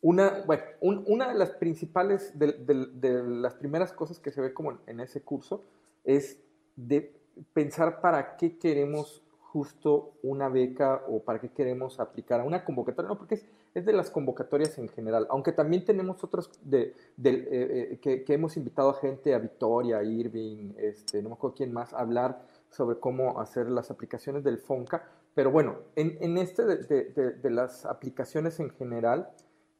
[0.00, 0.62] una, bueno,
[1.06, 5.64] una de las principales, de, las primeras cosas que se ve como en, ese curso
[6.04, 6.38] es
[6.76, 7.14] de
[7.52, 13.08] pensar para qué queremos justo una beca o para qué queremos aplicar a una convocatoria,
[13.08, 13.40] no, porque
[13.74, 18.56] es de las convocatorias en general, aunque también tenemos otras de, eh, eh, que, hemos
[18.56, 22.42] invitado a gente, a Victoria, a Irving, este, no me acuerdo quién más, a hablar
[22.70, 25.04] sobre cómo hacer las aplicaciones del FONCA,
[25.34, 29.30] pero bueno, en, este de, las aplicaciones en general,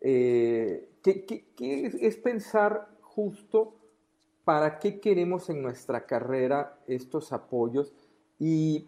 [0.01, 3.75] eh, ¿qué, es, pensar justo
[4.45, 7.93] para qué queremos en nuestra carrera estos apoyos
[8.39, 8.87] y,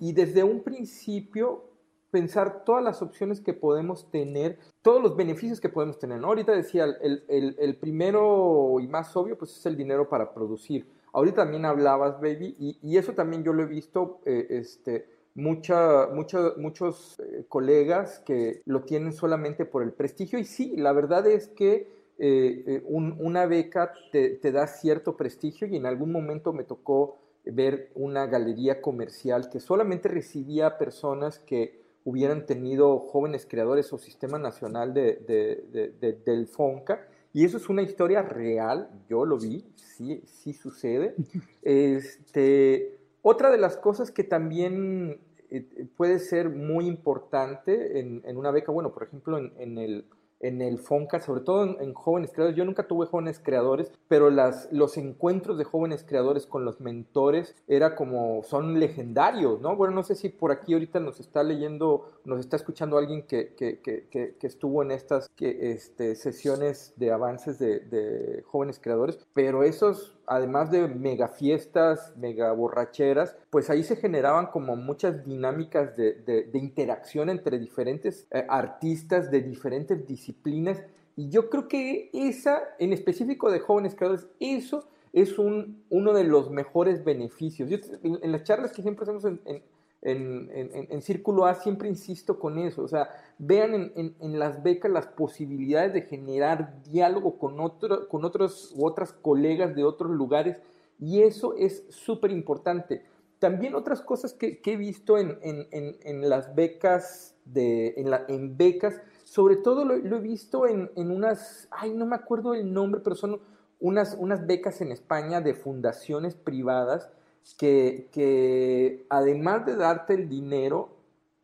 [0.00, 1.67] desde un principio
[2.10, 6.22] pensar todas las opciones que podemos tener, todos los beneficios que podemos tener.
[6.22, 10.86] Ahorita decía, el, primero y más obvio pues es el dinero para producir.
[11.12, 16.08] Ahorita también hablabas, baby, y, eso también yo lo he visto, eh, este, mucha,
[16.56, 21.48] muchos eh, colegas que lo tienen solamente por el prestigio y sí, la verdad es
[21.48, 27.90] que eh, una beca te, da cierto prestigio y en algún momento me tocó ver
[27.94, 34.94] una galería comercial que solamente recibía personas que hubieran tenido jóvenes creadores o sistema nacional
[34.94, 37.06] de, del FONCA.
[37.32, 41.14] Y eso es una historia real, yo lo vi, sí, sí sucede.
[41.62, 48.50] Este, otra de las cosas que también eh, puede ser muy importante en, en, una
[48.50, 50.06] beca, bueno, por ejemplo, en, en el
[50.40, 52.56] en el FONCA, sobre todo en, jóvenes creadores.
[52.56, 57.56] Yo nunca tuve jóvenes creadores, pero las, los encuentros de jóvenes creadores con los mentores
[57.66, 59.76] era como, son legendarios, ¿no?
[59.76, 63.54] Bueno, no sé si por aquí ahorita nos está leyendo, nos está escuchando alguien que,
[63.54, 69.62] que, que, que estuvo en estas este, sesiones de avances de, de jóvenes creadores, pero
[69.62, 76.50] esos además de mega fiestas, mega borracheras, pues ahí se generaban como muchas dinámicas de,
[76.54, 80.82] interacción entre diferentes eh, artistas de diferentes disciplinas.
[81.16, 86.24] Y yo creo que esa, en específico de jóvenes creadores, eso es un, uno de
[86.24, 87.70] los mejores beneficios.
[88.02, 89.62] en, las charlas que siempre hacemos en,
[90.02, 93.08] en, Círculo A siempre insisto con eso, o sea,
[93.38, 99.12] vean en, las becas las posibilidades de generar diálogo con, otro, con otros u otras
[99.12, 100.58] colegas de otros lugares
[101.00, 103.04] y eso es súper importante.
[103.38, 109.56] También otras cosas que, he visto en, las becas, de, en, la, en becas, sobre
[109.56, 113.40] todo lo, he visto en, unas, ay, no me acuerdo el nombre, pero son
[113.80, 117.08] unas, unas becas en España de fundaciones privadas
[117.54, 120.90] que, además de darte el dinero,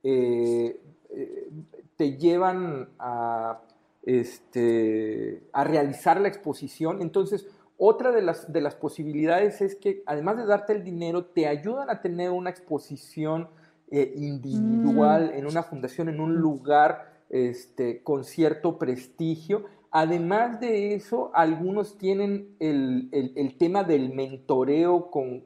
[0.02, 1.50] eh, eh,
[1.96, 3.60] te llevan a,
[4.02, 7.00] este, a realizar la exposición.
[7.00, 11.46] Entonces, otra de las, de las posibilidades es que además de darte el dinero, te
[11.46, 13.48] ayudan a tener una exposición
[13.90, 15.38] eh, individual mm.
[15.38, 19.64] en una fundación, en un lugar este, con cierto prestigio
[19.96, 25.42] Además de eso, algunos tienen el, tema del mentoreo con,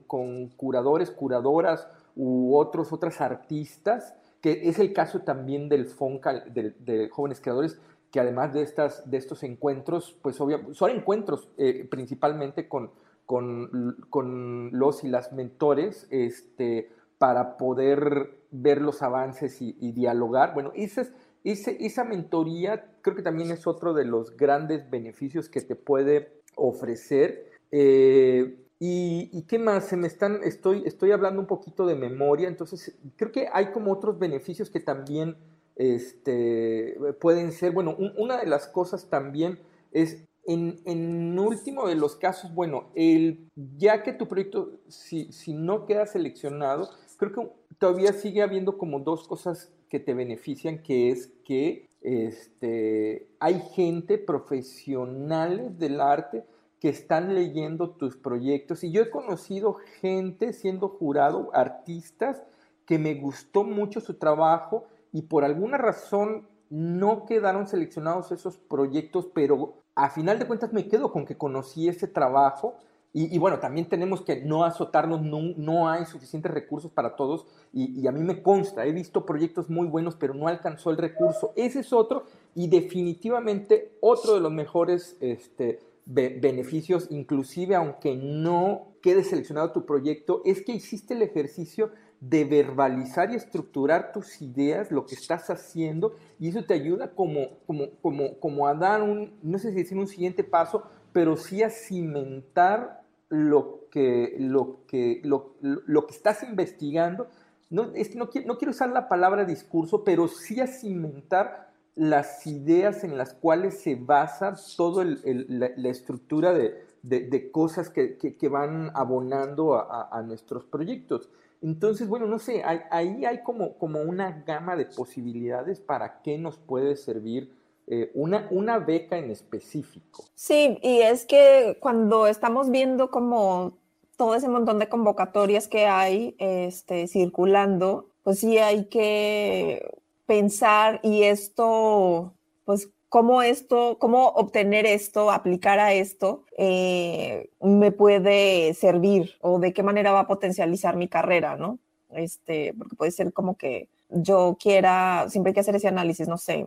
[0.57, 7.43] curadores, curadoras u otros, otras artistas, que es el caso también del FONCA, de, jóvenes
[7.43, 7.79] creadores,
[8.11, 12.91] que además de, estas, de estos encuentros, pues obviamente, son encuentros eh, principalmente con,
[13.27, 20.55] con, los y las mentores, este, para poder ver los avances y, dialogar.
[20.55, 21.13] Bueno, ese es
[21.44, 27.51] esa mentoría creo que también es otro de los grandes beneficios que te puede ofrecer.
[27.70, 29.87] Eh, y, qué más?
[29.87, 33.92] Se me están, estoy, estoy hablando un poquito de memoria, entonces creo que hay como
[33.92, 35.37] otros beneficios que también
[35.74, 37.72] este, pueden ser.
[37.72, 39.59] Bueno, una de las cosas también
[39.90, 45.55] es, en, en, último de los casos, bueno, el, ya que tu proyecto, si, si
[45.55, 47.48] no queda seleccionado, creo que
[47.79, 54.18] todavía sigue habiendo como dos cosas que te benefician, que es que este, hay gente,
[54.18, 56.44] profesionales del arte,
[56.81, 58.85] que están leyendo tus proyectos.
[58.85, 62.42] Y yo he conocido gente siendo jurado, artistas,
[62.87, 69.29] que me gustó mucho su trabajo y por alguna razón no quedaron seleccionados esos proyectos,
[69.35, 72.77] pero a final de cuentas me quedo con que conocí ese trabajo
[73.14, 78.07] y, bueno, también tenemos que no azotarnos, no, no hay suficientes recursos para todos y,
[78.07, 81.53] a mí me consta, he visto proyectos muy buenos, pero no alcanzó el recurso.
[81.57, 89.25] Ese es otro y definitivamente otro de los mejores este, beneficios, inclusive aunque no quede
[89.25, 91.90] seleccionado tu proyecto, es que hiciste el ejercicio
[92.21, 97.59] de verbalizar y estructurar tus ideas, lo que estás haciendo, y eso te ayuda como,
[97.66, 101.62] como, como, como a dar un, no sé si decir un siguiente paso, pero sí
[101.62, 107.29] a cimentar lo que, lo que, lo, lo que estás investigando.
[107.71, 111.68] No, es que no, no quiero usar la palabra discurso, pero sí a cimentar
[111.99, 119.75] las ideas en las cuales se basa toda la, estructura de, cosas que, van abonando
[119.75, 121.29] a, nuestros proyectos.
[121.61, 126.57] Entonces, bueno, no sé, ahí hay como, como una gama de posibilidades para qué nos
[126.57, 127.53] puede servir
[127.90, 130.24] eh, una, una beca en específico.
[130.35, 133.79] Sí, y es que cuando estamos viendo como
[134.16, 139.88] todo ese montón de convocatorias que hay este, circulando, pues sí hay que
[140.27, 142.35] pensar y esto,
[142.66, 149.72] pues cómo esto, cómo obtener esto, aplicar a esto, eh, me puede servir o de
[149.72, 151.79] qué manera va a potencializar mi carrera, ¿no?
[152.11, 156.38] Este, porque puede ser como que yo quiera, siempre hay que hacer ese análisis, no
[156.38, 156.66] sé,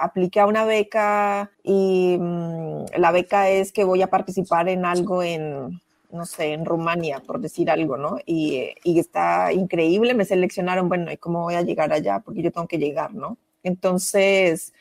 [0.00, 5.22] aplique a una beca y mm, la beca es que voy a participar en algo
[5.22, 8.18] en, no sé, en Rumania, por decir algo, ¿no?
[8.26, 12.20] Y, y está increíble, me seleccionaron, bueno, ¿y cómo voy a llegar allá?
[12.20, 13.38] Porque yo tengo que llegar, ¿no?
[13.62, 14.74] Entonces,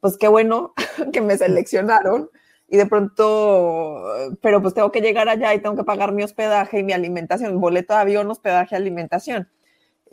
[0.00, 0.74] pues qué bueno
[1.12, 2.30] que me seleccionaron
[2.68, 4.04] y de pronto,
[4.42, 7.58] pero pues tengo que llegar allá y tengo que pagar mi hospedaje y mi alimentación,
[7.60, 9.48] boleto de avión, hospedaje, alimentación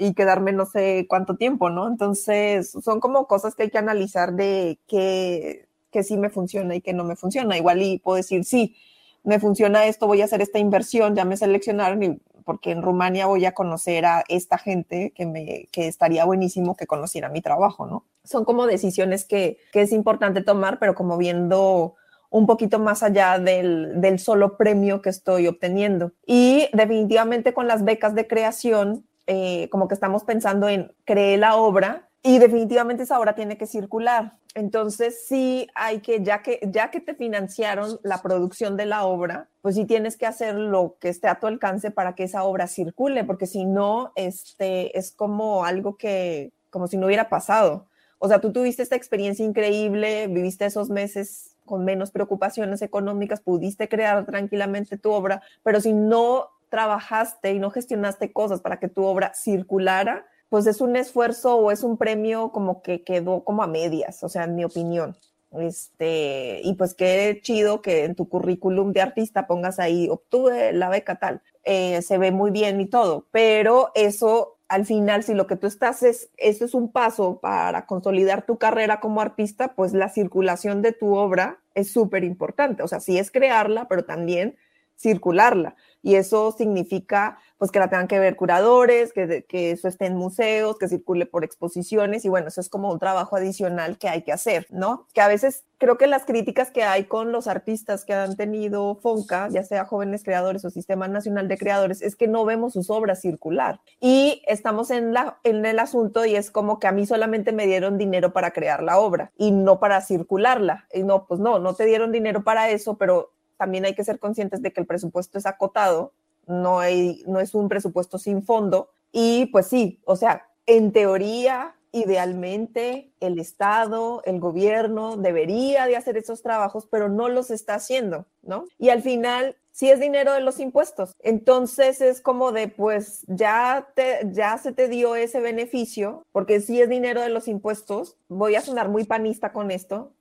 [0.02, 1.88] y quedarme no sé cuánto tiempo, ¿no?
[1.88, 6.82] Entonces, son como cosas que hay que analizar de qué, que sí me funciona y
[6.82, 7.56] que no me funciona.
[7.56, 8.76] Igual y puedo decir, sí,
[9.24, 13.46] me funciona esto, voy a hacer esta inversión, ya me seleccionaron porque en Rumania voy
[13.46, 18.06] a conocer a esta gente que, me, que estaría buenísimo que conociera mi trabajo, ¿no?
[18.24, 21.94] Son como decisiones que, que es importante tomar, pero como viendo
[22.32, 26.14] un poquito más allá del, del, solo premio que estoy obteniendo.
[26.26, 31.56] Y definitivamente con las becas de creación, eh, como que estamos pensando en crear la
[31.56, 34.34] obra y definitivamente esa obra tiene que circular.
[34.54, 39.50] Entonces sí hay que, ya que, ya que te financiaron la producción de la obra,
[39.62, 42.68] pues sí tienes que hacer lo que esté a tu alcance para que esa obra
[42.68, 47.88] circule, porque si no, este, es como algo que, como si no hubiera pasado.
[48.20, 53.88] O sea, tú tuviste esta experiencia increíble, viviste esos meses con menos preocupaciones económicas, pudiste
[53.88, 59.04] crear tranquilamente tu obra, pero si no trabajaste y no gestionaste cosas para que tu
[59.04, 63.68] obra circulara, pues es un esfuerzo o es un premio como que quedó como a
[63.68, 65.16] medias, o sea, en mi opinión.
[65.52, 70.90] Este, y pues qué chido que en tu currículum de artista pongas ahí, obtuve la
[70.90, 75.48] beca tal, eh, se ve muy bien y todo, pero eso al final, si lo
[75.48, 79.92] que tú estás es, eso es un paso para consolidar tu carrera como artista, pues
[79.92, 82.82] la circulación de tu obra es súper importante.
[82.82, 84.56] O sea, sí es crearla, pero también
[84.96, 90.16] circularla y eso significa pues que la tengan que ver curadores, que, eso esté en
[90.16, 94.24] museos, que circule por exposiciones y bueno, eso es como un trabajo adicional que hay
[94.24, 95.06] que hacer, ¿no?
[95.14, 98.96] Que a veces creo que las críticas que hay con los artistas que han tenido
[98.96, 102.90] FONCA, ya sea jóvenes creadores o Sistema Nacional de Creadores, es que no vemos sus
[102.90, 107.52] obras circular y estamos en, en el asunto y es como que a mí solamente
[107.52, 110.88] me dieron dinero para crear la obra y no para circularla.
[110.94, 114.18] Y no, pues no, no te dieron dinero para eso, pero también hay que ser
[114.18, 116.14] conscientes de que el presupuesto es acotado,
[116.48, 118.90] no, hay, no es un presupuesto sin fondo.
[119.12, 126.18] Y pues sí, o sea, en teoría, idealmente, el Estado, el gobierno debería de hacer
[126.18, 128.66] esos trabajos, pero no los está haciendo, ¿no?
[128.80, 131.14] Y al final, sí es dinero de los impuestos.
[131.20, 136.82] Entonces es como de, pues ya, te, ya se te dio ese beneficio, porque sí
[136.82, 138.18] es dinero de los impuestos.
[138.28, 140.14] Voy a sonar muy panista con esto,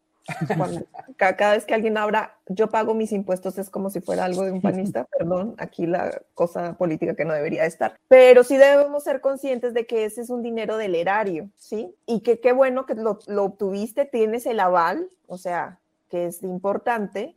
[1.16, 4.52] cada vez que alguien habla, yo pago mis impuestos, es como si fuera algo de
[4.52, 7.96] un panista, perdón, aquí la cosa política que no debería estar.
[8.08, 11.94] Pero sí debemos ser conscientes de que ese es un dinero del erario, ¿sí?
[12.06, 15.78] Y que qué bueno que lo, lo obtuviste, tienes el aval, o sea,
[16.08, 17.36] que es importante,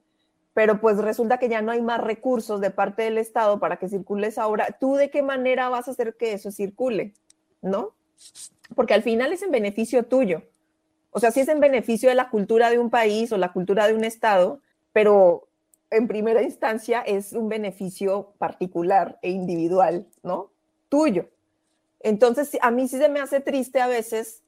[0.54, 3.89] pero pues resulta que ya no hay más recursos de parte del Estado para que
[3.89, 4.78] circule esa obra.
[4.80, 7.13] ¿Tú de qué manera vas a hacer que eso circule?
[7.62, 7.96] ¿No?
[8.76, 10.43] Porque al final es en beneficio tuyo.
[11.13, 13.88] O sea, sí es en beneficio de la cultura de un país o la cultura
[13.88, 14.60] de un estado,
[14.91, 15.47] pero
[15.91, 20.52] en primera instancia es un beneficio particular e individual, ¿no?
[20.89, 21.30] Tuyo.
[21.99, 24.41] Entonces, a mí sí se me hace triste a veces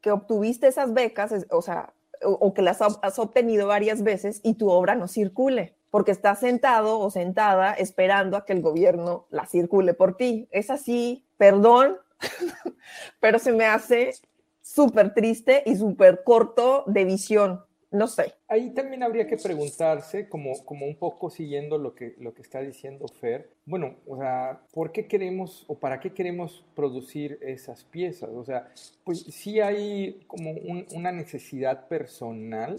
[0.00, 4.70] que obtuviste esas becas, o sea, o, que las has obtenido varias veces y tu
[4.70, 9.94] obra no circule, porque estás sentado o sentada esperando a que el gobierno la circule
[9.94, 10.48] por ti.
[10.50, 11.96] Es así, perdón,
[13.20, 14.14] pero se me hace
[14.68, 17.64] súper triste y súper corto de visión.
[17.90, 18.34] No sé.
[18.48, 22.60] Ahí también habría que preguntarse, como, como un poco siguiendo lo que, lo que está
[22.60, 28.28] diciendo Fer, bueno, o sea, ¿por qué queremos o para qué queremos producir esas piezas?
[28.28, 28.68] O sea,
[29.04, 30.52] pues sí hay como
[30.94, 32.76] una necesidad personal,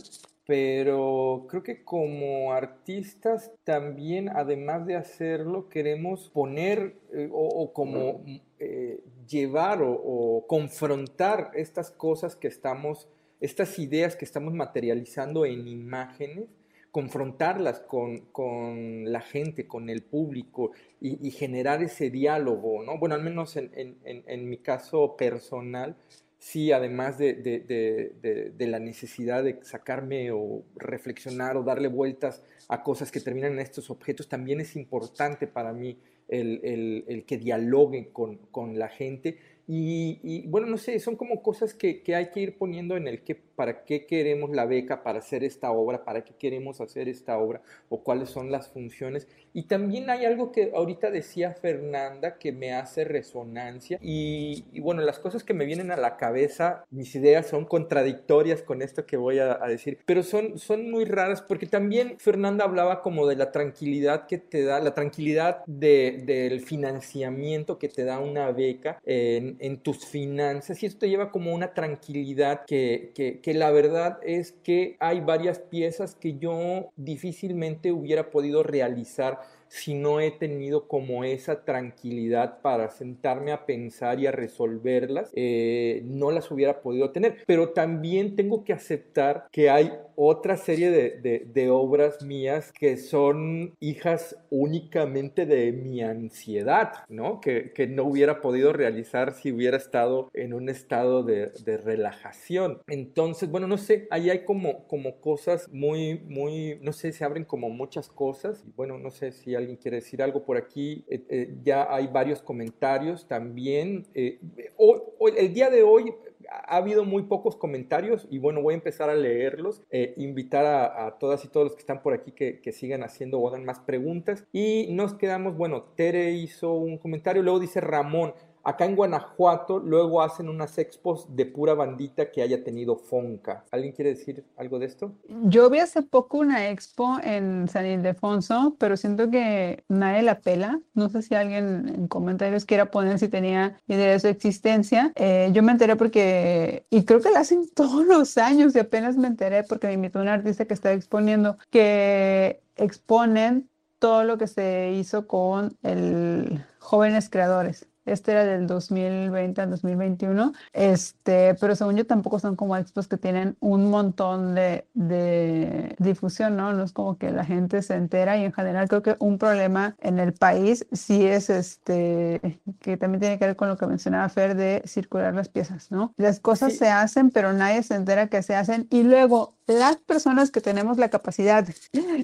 [0.49, 8.23] pero creo que como artistas también, además de hacerlo, queremos poner eh, o, como
[8.57, 13.07] eh, llevar o, confrontar estas cosas que estamos
[13.39, 16.45] estas ideas que estamos materializando en imágenes,
[16.89, 22.97] confrontarlas con, con la gente, con el público y, generar ese diálogo, ¿no?
[22.97, 25.95] Bueno, al menos en, en, en mi caso personal,
[26.39, 32.81] sí, además de, de, de, la necesidad de sacarme o reflexionar o darle vueltas a
[32.81, 35.97] cosas que terminan en estos objetos, también es importante para mí
[36.29, 39.37] el, el, que dialoguen con, con, la gente.
[39.67, 43.23] Y, bueno, no sé, son como cosas que, que, hay que ir poniendo en el
[43.23, 47.37] que para qué queremos la beca para hacer esta obra, para qué queremos hacer esta
[47.37, 49.27] obra o cuáles son las funciones.
[49.53, 55.19] Y también hay algo que ahorita decía Fernanda que me hace resonancia y, bueno, las
[55.19, 59.39] cosas que me vienen a la cabeza, mis ideas son contradictorias con esto que voy
[59.39, 64.25] a, decir, pero son, son muy raras porque también Fernanda hablaba como de la tranquilidad
[64.25, 69.77] que te da, la tranquilidad de, del financiamiento que te da una beca en en
[69.77, 74.97] tus finanzas y esto te lleva como una tranquilidad que, que, la verdad es que
[74.99, 79.39] hay varias piezas que yo difícilmente hubiera podido realizar
[79.69, 86.01] si no he tenido como esa tranquilidad para sentarme a pensar y a resolverlas, eh,
[86.05, 87.37] no las hubiera podido tener.
[87.45, 94.35] Pero también tengo que aceptar que hay otra serie de, obras mías que son hijas
[94.49, 97.39] únicamente de mi ansiedad, ¿no?
[97.39, 102.81] Que, no hubiera podido realizar si hubiera estado en un estado de, relajación.
[102.87, 107.45] Entonces, bueno, no sé, ahí hay como, como cosas muy, muy, no sé, se abren
[107.45, 108.65] como muchas cosas.
[108.75, 111.05] Bueno, no sé si alguien quiere decir algo por aquí.
[111.07, 114.07] Eh, eh, ya hay varios comentarios también.
[114.13, 114.39] Eh,
[114.77, 114.99] hoy,
[115.37, 116.13] el día de hoy
[116.49, 119.83] ha habido muy pocos comentarios y bueno, voy a empezar a leerlos.
[120.17, 123.47] invitar a, todas y todos los que están por aquí que, que, sigan haciendo o
[123.47, 124.45] hagan más preguntas.
[124.51, 128.33] Y nos quedamos, bueno, Tere hizo un comentario, luego dice Ramón,
[128.69, 133.65] Acá en Guanajuato luego hacen unas expos de pura bandita que haya tenido Fonca.
[133.71, 135.11] ¿Alguien quiere decir algo de esto?
[135.45, 140.79] Yo vi hace poco una expo en San Ildefonso, pero siento que nadie la pela.
[140.93, 145.13] No sé si alguien en comentarios quiera poner si tenía idea de su existencia.
[145.15, 149.17] Eh, yo me enteré porque, y creo que la hacen todos los años y apenas
[149.17, 153.67] me enteré porque me invitó un artista que está exponiendo que exponen
[153.97, 160.53] todo lo que se hizo con el jóvenes creadores este era del 2020 al 2021,
[160.73, 166.57] este, pero según yo tampoco son como expos que tienen un montón de, de difusión,
[166.57, 166.73] ¿no?
[166.73, 169.95] No es como que la gente se entera y en general creo que un problema
[169.99, 174.29] en el país sí es este, que también tiene que ver con lo que mencionaba
[174.29, 176.13] Fer de circular las piezas, ¿no?
[176.17, 180.51] Las cosas se hacen, pero nadie se entera que se hacen y luego las personas
[180.51, 181.67] que tenemos la capacidad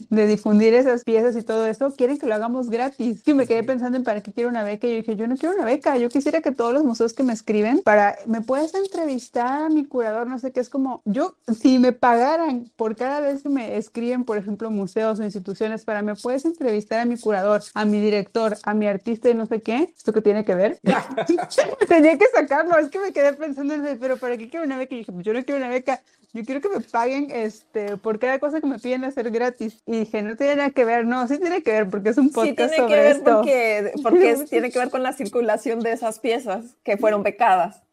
[0.10, 3.22] de difundir esas piezas y todo esto quieren que lo hagamos gratis.
[3.24, 4.88] Que me quedé pensando en para qué quiero una beca.
[4.88, 7.24] Y yo dije, yo no quiero una beca, yo quisiera que todos los museos que
[7.24, 11.36] me escriben para, me puedes entrevistar a mi curador, no sé qué, es como, yo,
[11.60, 16.02] si me pagaran por cada vez que me escriben, por ejemplo, museos o instituciones, para,
[16.02, 19.62] me puedes entrevistar a mi curador, a mi director, a mi artista y no sé
[19.62, 20.80] qué, ¿esto qué tiene que ver?
[21.88, 24.96] Tenía que sacarlo, es que me quedé pensando, pero ¿para qué quiero una beca?
[24.96, 26.02] Y dije, pues yo no quiero una beca,
[26.34, 29.82] yo quiero que me paguen este, por cada cosa que me piden hacer gratis.
[29.86, 32.30] Y dije, no tiene nada que ver, no, sí tiene que ver porque es un
[32.30, 36.20] podcast sí, tiene que ver Porque, porque tiene que ver con la circulación de esas
[36.20, 37.84] piezas que fueron becadas.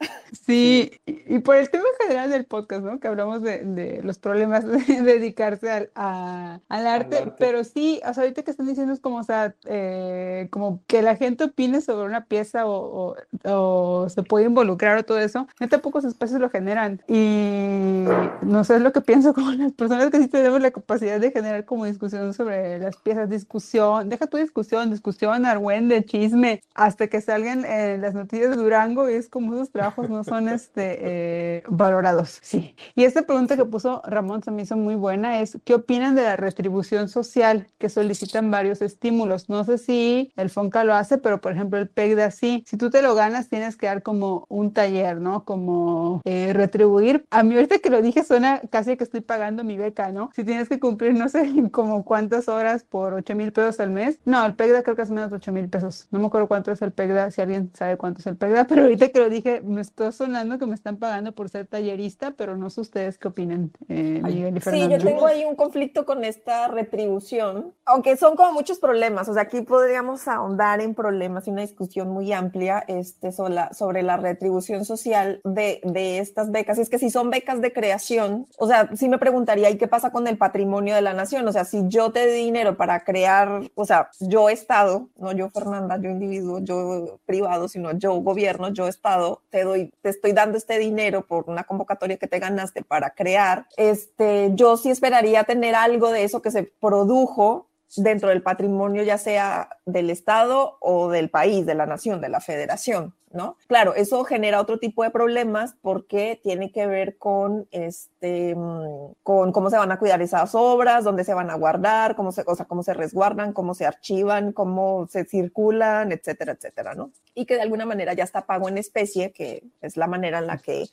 [0.47, 3.01] Sí, y, por el tema general del podcast, ¿no?
[3.01, 8.23] Que hablamos de, de los problemas de dedicarse al, al, arte, pero sí, o sea,
[8.23, 12.07] ahorita que están diciendo es como, o sea, eh, como que la gente opine sobre
[12.07, 17.03] una pieza o, o, se puede involucrar o todo eso, no pocos espacios lo generan.
[17.07, 18.05] Y
[18.43, 21.65] no sé lo que pienso con las personas que sí tenemos la capacidad de generar
[21.65, 27.65] como discusión sobre las piezas, discusión, deja tu discusión, discusión, argüende, chisme, hasta que salgan
[27.65, 32.39] eh, las noticias de Durango y es como esos trabajos no son este, eh, valorados.
[32.43, 32.75] Sí.
[32.95, 36.23] Y esta pregunta que puso Ramón se me hizo muy buena, es ¿qué opinan de
[36.23, 39.49] la retribución social que solicitan varios estímulos?
[39.49, 42.65] No sé si el FONCA lo hace, pero por ejemplo el PEGDA sí.
[42.67, 45.45] Si tú te lo ganas, tienes que dar como un taller, ¿no?
[45.45, 47.25] Como eh, retribuir.
[47.31, 50.31] A mí ahorita que lo dije suena casi que estoy pagando mi beca, ¿no?
[50.35, 54.19] Si tienes que cumplir, no sé, como cuántas horas por 8 mil pesos al mes.
[54.25, 56.09] No, el PEGDA creo que es menos de 8 mil pesos.
[56.11, 58.83] No me acuerdo cuánto es el PEGDA, si alguien sabe cuánto es el PEGDA, pero
[58.83, 62.57] ahorita que lo dije, me está sonando que me están pagando por ser tallerista, pero
[62.57, 64.97] no sé ustedes qué opinan, eh, Miguel y Fernando.
[64.97, 69.29] Sí, yo tengo ahí un conflicto con esta retribución, aunque son como muchos problemas.
[69.29, 73.75] O sea, aquí podríamos ahondar en problemas y una discusión muy amplia este, sobre, la,
[73.75, 76.79] sobre la retribución social de, de estas becas.
[76.79, 79.89] Y es que si son becas de creación, o sea, sí me preguntaría, ¿y qué
[79.89, 81.49] pasa con el patrimonio de la nación?
[81.49, 85.51] O sea, si yo te di dinero para crear, o sea, yo Estado, no yo
[85.51, 90.57] Fernanda, yo individuo, yo privado, sino yo gobierno, yo Estado, te doy, te estoy dando
[90.57, 95.75] este dinero por una convocatoria que te ganaste para crear, este, yo sí esperaría tener
[95.75, 101.29] algo de eso que se produjo dentro del patrimonio, ya sea del Estado o del
[101.29, 103.15] país, de la nación, de la federación.
[103.33, 103.57] ¿No?
[103.67, 109.53] Claro, eso genera otro tipo de problemas porque tiene que ver con, este, mm, con
[109.53, 112.55] cómo se van a cuidar esas obras, dónde se van a guardar, cómo se, o
[112.55, 117.11] sea, cómo se resguardan, cómo se archivan, cómo se circulan, etcétera, etcétera, ¿no?
[117.35, 120.47] Y que de alguna manera ya está pago en especie, que es la manera en
[120.47, 120.87] la que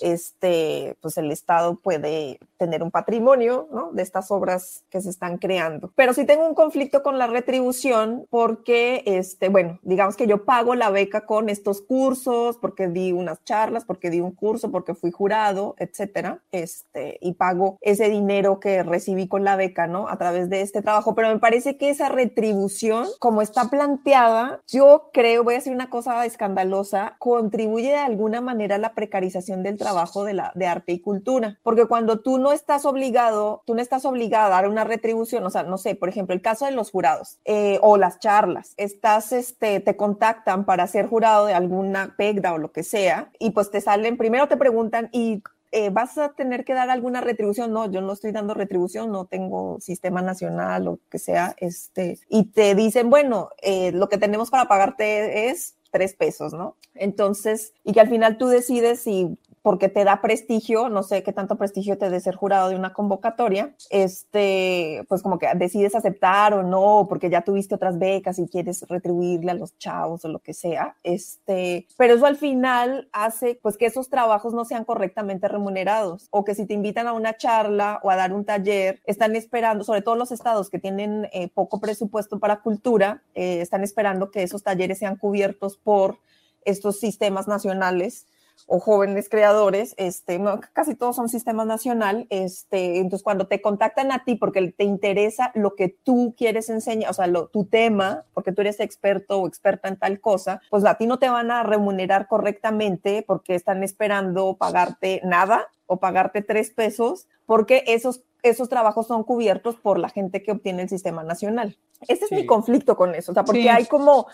[0.00, 3.90] este, pues el Estado puede tener un patrimonio, ¿no?
[3.92, 5.92] De estas obras que se están creando.
[5.96, 10.74] Pero sí tengo un conflicto con la retribución porque, este, bueno, digamos que yo pago
[10.74, 15.10] la beca con estos cursos, porque di unas charlas, porque di un curso, porque fui
[15.10, 20.08] jurado, etcétera, este, y pago ese dinero que recibí con la beca, ¿no?
[20.08, 21.14] A través de este trabajo.
[21.14, 25.90] Pero me parece que esa retribución, como está planteada, yo creo, voy a decir una
[25.90, 30.92] cosa escandalosa, contribuye de alguna manera a la precarización del trabajo de, la, de arte
[30.92, 31.58] y cultura.
[31.62, 35.50] Porque cuando tú no estás obligado, tú no estás obligado a dar una retribución, o
[35.50, 39.32] sea, no sé, por ejemplo, el caso de los jurados eh, o las charlas, estás,
[39.32, 43.50] este, te contactan para ser jurado de algún alguna PECDA o lo que sea, y
[43.50, 47.72] pues te salen, primero te preguntan, ¿y eh, vas a tener que dar alguna retribución?
[47.72, 52.44] No, yo no estoy dando retribución, no tengo sistema nacional o que sea, este, y
[52.44, 56.76] te dicen, bueno, eh, lo que tenemos para pagarte es tres pesos, ¿no?
[56.94, 59.36] Entonces, y que al final tú decides si
[59.68, 62.94] porque te da prestigio, no sé qué tanto prestigio te de ser jurado de una
[62.94, 68.48] convocatoria, este, pues como que decides aceptar o no, porque ya tuviste otras becas y
[68.48, 73.60] quieres retribuirle a los chavos o lo que sea, este, pero eso al final hace
[73.60, 77.36] pues que esos trabajos no sean correctamente remunerados o que si te invitan a una
[77.36, 81.48] charla o a dar un taller, están esperando, sobre todo los estados que tienen eh,
[81.52, 86.16] poco presupuesto para cultura, eh, están esperando que esos talleres sean cubiertos por
[86.64, 88.24] estos sistemas nacionales
[88.66, 90.40] o jóvenes creadores, este,
[90.72, 95.52] casi todos son sistemas nacional, este, entonces cuando te contactan a ti porque te interesa
[95.54, 99.48] lo que tú quieres enseñar, o sea, lo, tu tema, porque tú eres experto o
[99.48, 103.82] experta en tal cosa, pues a ti no te van a remunerar correctamente porque están
[103.82, 110.10] esperando pagarte nada o pagarte tres pesos, porque esos, esos trabajos son cubiertos por la
[110.10, 111.78] gente que obtiene el sistema nacional.
[112.06, 114.26] Este es mi conflicto con eso, o sea, porque hay como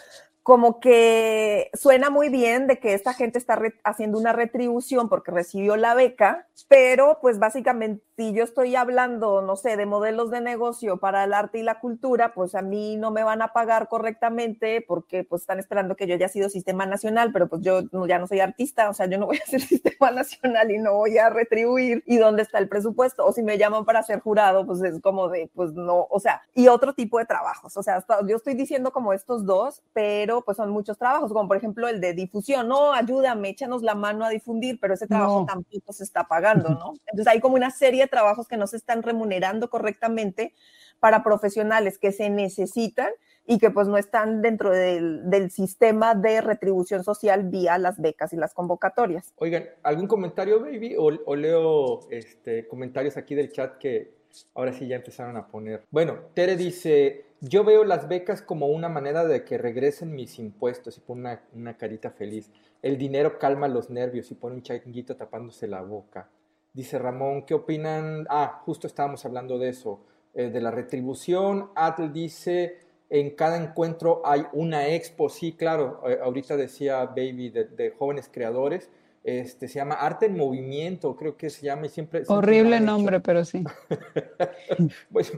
[0.45, 5.77] como que suena muy bien de que esta gente está haciendo una retribución porque recibió
[5.77, 10.99] la beca, pero pues básicamente si yo estoy hablando, no sé, de modelos de negocio
[10.99, 14.85] para el arte y la cultura, pues a mí no me van a pagar correctamente
[14.87, 18.27] porque pues están esperando que yo haya sido sistema nacional, pero pues yo ya no
[18.27, 21.31] soy artista, o sea, yo no voy a ser sistema nacional y no voy a
[21.31, 22.05] retribuir.
[22.07, 23.25] ¿Y dónde está el presupuesto?
[23.27, 26.43] O si me llaman para ser jurado, pues es como de, pues no, o sea,
[26.55, 30.57] y otro tipo de trabajos, o sea, yo estoy diciendo como estos dos, pero pues
[30.57, 34.31] son muchos trabajos, como por ejemplo el de difusión, no, ayúdame, échanos la mano a
[34.31, 36.95] difundir, pero ese trabajo tampoco se está pagando, ¿no?
[37.07, 40.55] Entonces hay como una serie de trabajos que no se están remunerando correctamente
[41.01, 43.11] para profesionales que se necesitan
[43.47, 48.33] y que pues no están dentro del, del, sistema de retribución social vía las becas
[48.33, 49.33] y las convocatorias.
[49.37, 50.97] Oigan, ¿algún comentario, baby?
[50.97, 54.24] O, o leo este, comentarios aquí del chat que
[54.55, 55.85] ahora sí ya empezaron a poner.
[55.91, 60.97] Bueno, Tere dice, yo veo las becas como una manera de que regresen mis impuestos
[60.97, 62.51] y pone una, carita feliz.
[62.83, 66.29] El dinero calma los nervios y pone un changuito tapándose la boca.
[66.73, 68.27] Dice Ramón, ¿qué opinan?
[68.29, 70.01] Ah, justo estábamos hablando de eso,
[70.35, 71.71] eh, de la retribución.
[71.77, 72.79] Atle dice,
[73.11, 75.29] en cada encuentro hay una expo.
[75.29, 78.91] Sí, claro, eh, ahorita decía Baby de jóvenes creadores
[79.25, 82.25] este, se llama Arte en Movimiento, creo que se llama y siempre...
[82.29, 83.65] Horrible nombre, pero sí.
[85.11, 85.33] pues,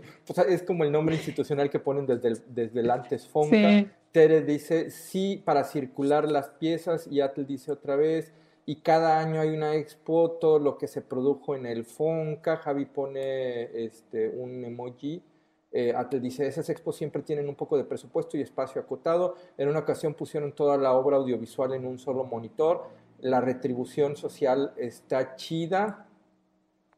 [0.48, 3.86] es como el nombre institucional que ponen desde el, desde el antes Fonca.
[4.10, 8.32] Tere dice, sí, para circular las piezas, y Atle dice otra vez,
[8.64, 12.86] y cada año hay una expo, todo lo que se produjo en el Fonca, Javi
[12.86, 15.22] pone este, un emoji.
[15.70, 19.36] Eh, Atle dice, esas expos siempre tienen un poco de presupuesto y espacio acotado.
[19.56, 24.72] En una ocasión pusieron toda la obra audiovisual en un solo monitor la retribución social
[24.76, 26.06] está chida.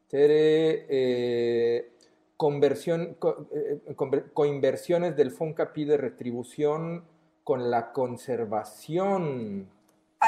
[0.08, 1.90] Tere, eh,
[2.36, 3.16] conversión,
[3.52, 3.80] eh,
[4.32, 7.04] coinversiones del FONCA pide retribución
[7.44, 9.68] con la conservación.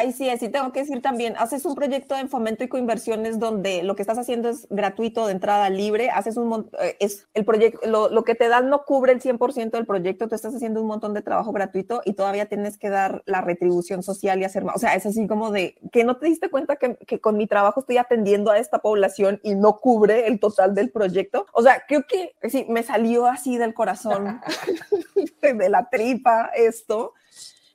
[0.01, 3.83] Ahí sí, sí tengo que decir también, haces un proyecto en fomento y coinversiones donde
[3.83, 7.87] lo que estás haciendo es gratuito de entrada libre, haces un eh, es el proyecto,
[7.87, 11.13] lo, que te dan no cubre el 100% del proyecto, tú estás haciendo un montón
[11.13, 14.77] de trabajo gratuito y todavía tienes que dar la retribución social y hacer más.
[14.77, 17.47] O sea, es así como de que no te diste cuenta que, que con mi
[17.47, 21.45] trabajo estoy atendiendo a esta población y no cubre el total del proyecto.
[21.53, 24.41] O sea, creo que sí, me salió así del corazón,
[25.43, 27.13] de la tripa esto.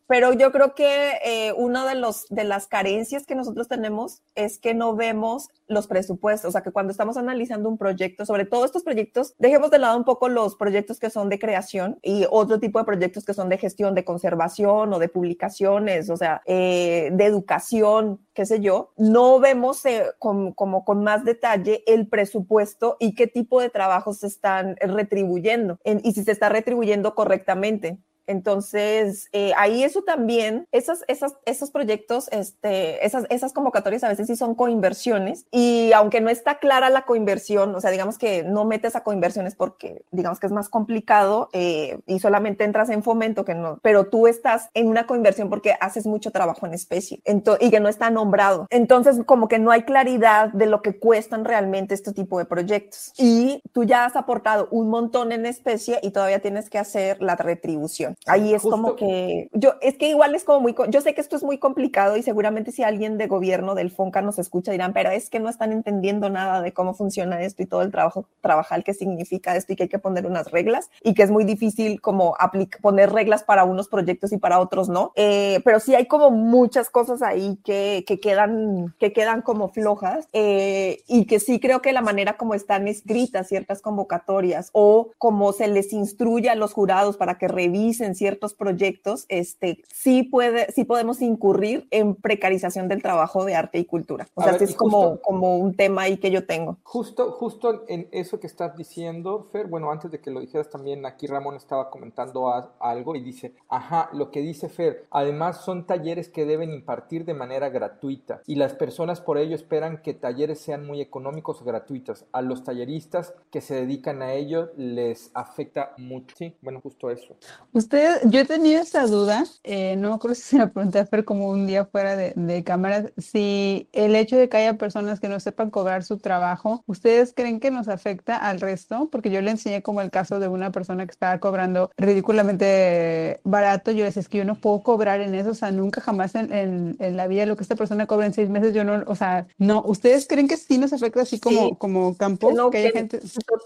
[0.08, 2.00] Pero yo creo que eh, una de,
[2.30, 6.72] de las carencias que nosotros tenemos es que no vemos los presupuestos, o sea, que
[6.72, 10.56] cuando estamos analizando un proyecto, sobre todo estos proyectos, dejemos de lado un poco los
[10.56, 14.06] proyectos que son de creación y otro tipo de proyectos que son de gestión, de
[14.06, 20.06] conservación o de publicaciones, o sea, eh, de educación, qué sé yo, no vemos eh,
[20.20, 26.12] como con más detalle el presupuesto y qué tipo de trabajos se están retribuyendo y
[26.12, 27.98] si se está retribuyendo correctamente.
[28.28, 34.28] Entonces, eh, ahí eso también, esas, esas, esos proyectos, este, esas, esas convocatorias a veces
[34.28, 38.66] sí son coinversiones y aunque no está clara la coinversión, o sea, digamos que no
[38.66, 43.46] metes a coinversiones porque digamos que es más complicado eh, y solamente entras en fomento
[43.46, 47.22] que no, pero tú estás en una coinversión porque haces mucho trabajo en especie
[47.60, 48.68] y que no está nombrado.
[48.70, 53.14] Entonces, como que no hay claridad de lo que cuestan realmente este tipo de proyectos
[53.18, 57.36] y tú ya has aportado un montón en especie y todavía tienes que hacer la
[57.36, 58.15] retribución.
[58.26, 61.36] Ahí es como que, yo, es que igual es como muy, yo sé que esto
[61.36, 65.10] es muy complicado y seguramente si alguien de gobierno del FONCA nos escucha dirán, pero
[65.10, 68.84] es que no están entendiendo nada de cómo funciona esto y todo el trabajo, trabajar
[68.84, 72.02] que significa esto y que hay que poner unas reglas y que es muy difícil
[72.02, 72.36] como
[72.82, 75.12] poner reglas para unos proyectos y para otros no.
[75.16, 80.28] Eh, pero sí hay como muchas cosas ahí que, que quedan, que quedan como flojas
[80.34, 85.54] eh, y que sí creo que la manera como están escritas ciertas convocatorias o como
[85.54, 90.72] se les instruye a los jurados para que revisen en ciertos proyectos, este, sí, puede,
[90.72, 94.28] sí podemos incurrir en precarización del trabajo de arte y cultura.
[94.36, 96.78] O sea, este es como, como un tema ahí que yo tengo.
[96.84, 101.06] Justo, justo en eso que estás diciendo, Fer, bueno, antes de que lo dijeras también,
[101.06, 106.30] aquí Ramón estaba comentando algo y dice, ajá, lo que dice Fer, además son talleres
[106.30, 110.86] que deben impartir de manera gratuita y las personas por ello esperan que talleres sean
[110.86, 112.26] muy económicos o gratuitos.
[112.32, 116.36] A los talleristas que se dedican a ello les afecta mucho.
[116.38, 117.36] Sí, bueno, justo eso.
[117.74, 117.95] Usted
[118.26, 121.50] yo he tenido esa duda, eh, no creo si se la pregunté a Fer como
[121.50, 125.40] un día fuera de, de cámaras, si el hecho de que haya personas que no
[125.40, 129.10] sepan cobrar su trabajo, ¿ustedes creen que nos afecta al resto?
[129.12, 133.92] Porque yo le enseñé como el caso de una persona que estaba cobrando ridículamente barato,
[133.92, 136.96] yo decía, es que yo no puedo cobrar en eso, o sea, nunca jamás en,
[137.00, 139.48] en, la vida lo que esta persona cobra en seis meses, yo no, o sea,
[139.58, 142.70] no, ¿ustedes creen que sí nos afecta así como, como campo?
[142.70, 143.22] que, hay gente...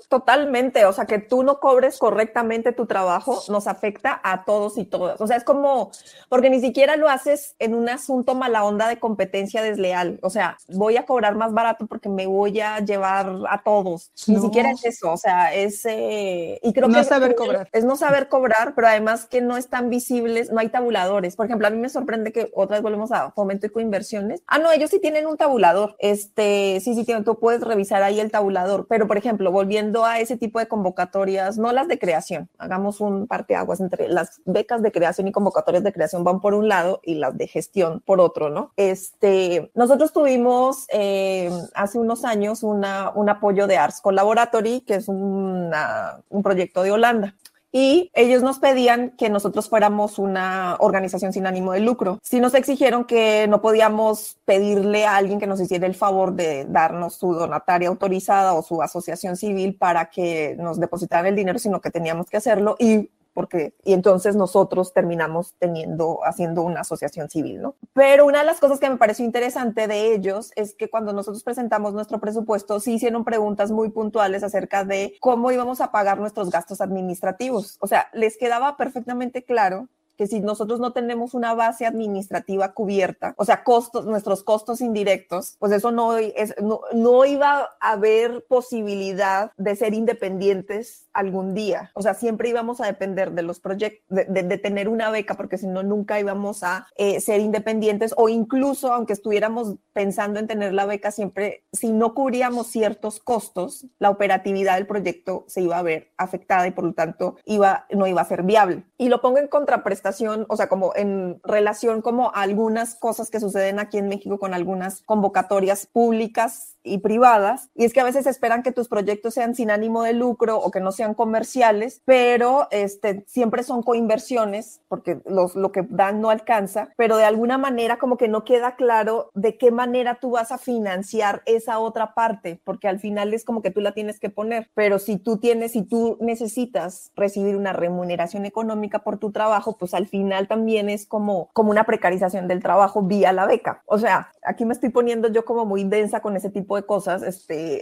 [0.08, 4.86] Totalmente, o sea, que tú no cobres correctamente tu trabajo nos afecta a todos y
[4.86, 5.20] todas.
[5.22, 5.92] O sea, es como,
[6.30, 10.20] porque ni siquiera lo haces en un asunto mala onda de competencia desleal.
[10.22, 14.12] O sea, voy a cobrar más barato porque me voy a llevar a todos.
[14.28, 15.12] Ni siquiera es eso.
[15.12, 17.70] O sea, es, eh, y creo no que saber cobrar.
[17.72, 21.36] Es no saber cobrar, pero además que no están visibles, no hay tabuladores.
[21.36, 24.42] Por ejemplo, a mí me sorprende que otra vez volvemos a fomento y coinversiones.
[24.48, 25.96] Ah, no, ellos sí tienen un tabulador.
[26.00, 28.88] Este, sí, sí, tú puedes revisar ahí el tabulador.
[28.88, 33.28] Pero, por ejemplo, volviendo a ese tipo de convocatorias, no las de creación, hagamos un
[33.28, 37.16] parteaguas entre las becas de creación y convocatorias de creación van por un lado y
[37.16, 38.72] las de gestión por otro, ¿no?
[38.76, 45.08] Este, nosotros tuvimos eh, hace unos años una, un apoyo de Arts Collaboratory, que es
[45.08, 47.36] una, un proyecto de Holanda
[47.72, 52.20] y ellos nos pedían que nosotros fuéramos una organización sin ánimo de lucro.
[52.24, 56.66] Sí nos exigieron que no podíamos pedirle a alguien que nos hiciera el favor de
[56.66, 61.80] darnos su donataria autorizada o su asociación civil para que nos depositaran el dinero, sino
[61.80, 67.62] que teníamos que hacerlo y porque, y entonces nosotros terminamos teniendo, haciendo una asociación civil,
[67.62, 67.76] ¿no?
[67.94, 71.42] Pero una de las cosas que me pareció interesante de ellos es que cuando nosotros
[71.42, 76.50] presentamos nuestro presupuesto, sí hicieron preguntas muy puntuales acerca de cómo íbamos a pagar nuestros
[76.50, 77.78] gastos administrativos.
[77.80, 79.88] O sea, les quedaba perfectamente claro
[80.20, 85.56] que si nosotros no tenemos una base administrativa cubierta, o sea, costos, nuestros costos indirectos,
[85.60, 91.92] pues eso no, es, no, no iba a haber posibilidad de ser independientes algún día.
[91.94, 95.68] O sea, siempre íbamos a depender de los proyectos, de, tener una beca, porque si
[95.68, 100.86] no, nunca íbamos a eh, ser independientes o incluso, aunque estuviéramos pensando en tener la
[100.86, 106.12] beca, siempre, si no cubríamos ciertos costos, la operatividad del proyecto se iba a ver
[106.18, 108.84] afectada y por lo tanto iba, no iba a ser viable.
[108.98, 110.09] Y lo pongo en contraprestación
[110.48, 114.54] o sea, como en relación como a algunas cosas que suceden aquí en México con
[114.54, 119.56] algunas convocatorias públicas y privadas, y es que a veces esperan que tus proyectos sean
[119.56, 125.22] sin ánimo de lucro o que no sean comerciales, pero este, siempre son coinversiones, porque
[125.26, 129.32] los, lo que dan no alcanza, pero de alguna manera como que no queda claro
[129.34, 133.62] de qué manera tú vas a financiar esa otra parte, porque al final es como
[133.62, 137.74] que tú la tienes que poner, pero si tú tienes, si tú necesitas recibir una
[137.74, 142.62] remuneración económica por tu trabajo, pues al final también es como, como una precarización del
[142.62, 143.82] trabajo vía la beca.
[143.86, 147.24] O sea, aquí me estoy poniendo yo como muy densa con ese tipo de cosas,
[147.24, 147.80] este,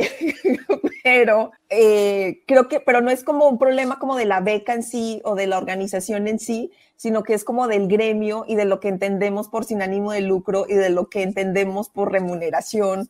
[1.03, 4.83] pero eh, creo que, pero no es como un problema como de la beca en
[4.83, 8.65] sí o de la organización en sí, sino que es como del gremio y de
[8.65, 13.09] lo que entendemos por sin ánimo de lucro y de lo que entendemos por remuneración